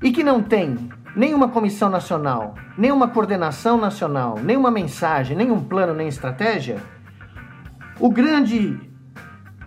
e 0.00 0.12
que 0.12 0.22
não 0.22 0.40
tem 0.40 0.90
nenhuma 1.16 1.48
comissão 1.48 1.90
nacional, 1.90 2.54
nenhuma 2.78 3.08
coordenação 3.08 3.76
nacional, 3.76 4.38
nenhuma 4.38 4.70
mensagem, 4.70 5.36
nenhum 5.36 5.58
plano, 5.58 5.92
nem 5.92 6.06
estratégia, 6.06 6.80
o 7.98 8.08
grande 8.08 8.78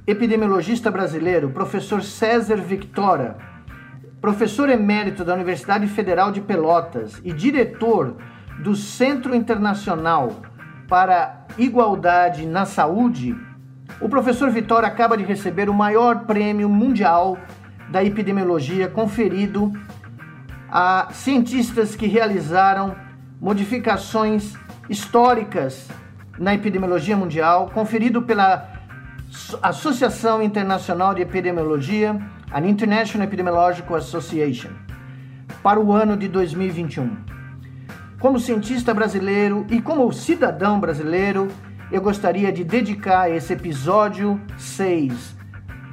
epidemiologista 0.07 0.89
brasileiro, 0.89 1.49
professor 1.49 2.01
César 2.01 2.61
Victora, 2.61 3.51
professor 4.23 4.69
emérito 4.69 5.25
da 5.25 5.33
Universidade 5.33 5.85
Federal 5.85 6.31
de 6.31 6.39
Pelotas 6.39 7.19
e 7.25 7.33
diretor 7.33 8.15
do 8.59 8.73
Centro 8.73 9.35
Internacional 9.35 10.29
para 10.87 11.45
Igualdade 11.57 12.45
na 12.45 12.65
Saúde, 12.65 13.35
o 13.99 14.07
professor 14.07 14.49
Vitória 14.49 14.87
acaba 14.87 15.17
de 15.17 15.25
receber 15.25 15.69
o 15.69 15.73
maior 15.73 16.19
prêmio 16.19 16.69
mundial 16.69 17.37
da 17.89 18.01
epidemiologia 18.01 18.87
conferido 18.87 19.73
a 20.71 21.09
cientistas 21.11 21.93
que 21.93 22.07
realizaram 22.07 22.95
modificações 23.41 24.53
históricas 24.89 25.89
na 26.39 26.53
epidemiologia 26.53 27.17
mundial, 27.17 27.71
conferido 27.73 28.21
pela 28.21 28.69
Associação 29.61 30.41
Internacional 30.41 31.13
de 31.13 31.21
Epidemiologia, 31.21 32.17
a 32.53 32.61
International 32.61 33.27
Epidemiological 33.27 33.97
Association, 33.97 34.69
para 35.63 35.79
o 35.79 35.91
ano 35.91 36.15
de 36.15 36.27
2021. 36.27 37.17
Como 38.19 38.39
cientista 38.39 38.93
brasileiro 38.93 39.65
e 39.71 39.81
como 39.81 40.13
cidadão 40.13 40.79
brasileiro, 40.79 41.47
eu 41.91 41.99
gostaria 41.99 42.51
de 42.51 42.63
dedicar 42.63 43.29
esse 43.29 43.53
episódio 43.53 44.39
6 44.55 45.35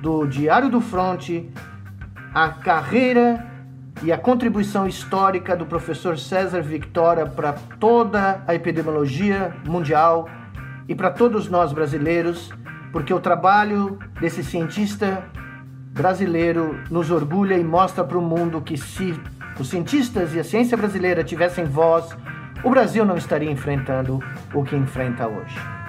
do 0.02 0.26
Diário 0.26 0.68
do 0.68 0.82
Fronte 0.82 1.50
à 2.34 2.50
carreira 2.50 3.46
e 4.02 4.12
à 4.12 4.18
contribuição 4.18 4.86
histórica 4.86 5.56
do 5.56 5.64
professor 5.64 6.18
César 6.18 6.60
Victoria 6.60 7.24
para 7.24 7.54
toda 7.78 8.44
a 8.46 8.54
epidemiologia 8.54 9.56
mundial 9.66 10.28
e 10.86 10.94
para 10.94 11.10
todos 11.10 11.48
nós 11.48 11.72
brasileiros, 11.72 12.52
porque 12.92 13.14
o 13.14 13.20
trabalho 13.20 13.98
desse 14.20 14.44
cientista 14.44 15.24
brasileiro 15.90 16.78
nos 16.90 17.10
orgulha 17.10 17.58
e 17.58 17.64
mostra 17.64 18.04
para 18.04 18.16
o 18.16 18.22
mundo 18.22 18.62
que 18.62 18.76
se 18.76 19.18
os 19.58 19.68
cientistas 19.68 20.34
e 20.34 20.40
a 20.40 20.44
ciência 20.44 20.76
brasileira 20.76 21.24
tivessem 21.24 21.64
voz, 21.64 22.16
o 22.62 22.70
Brasil 22.70 23.04
não 23.04 23.16
estaria 23.16 23.50
enfrentando 23.50 24.20
o 24.54 24.62
que 24.62 24.76
enfrenta 24.76 25.26
hoje. 25.26 25.79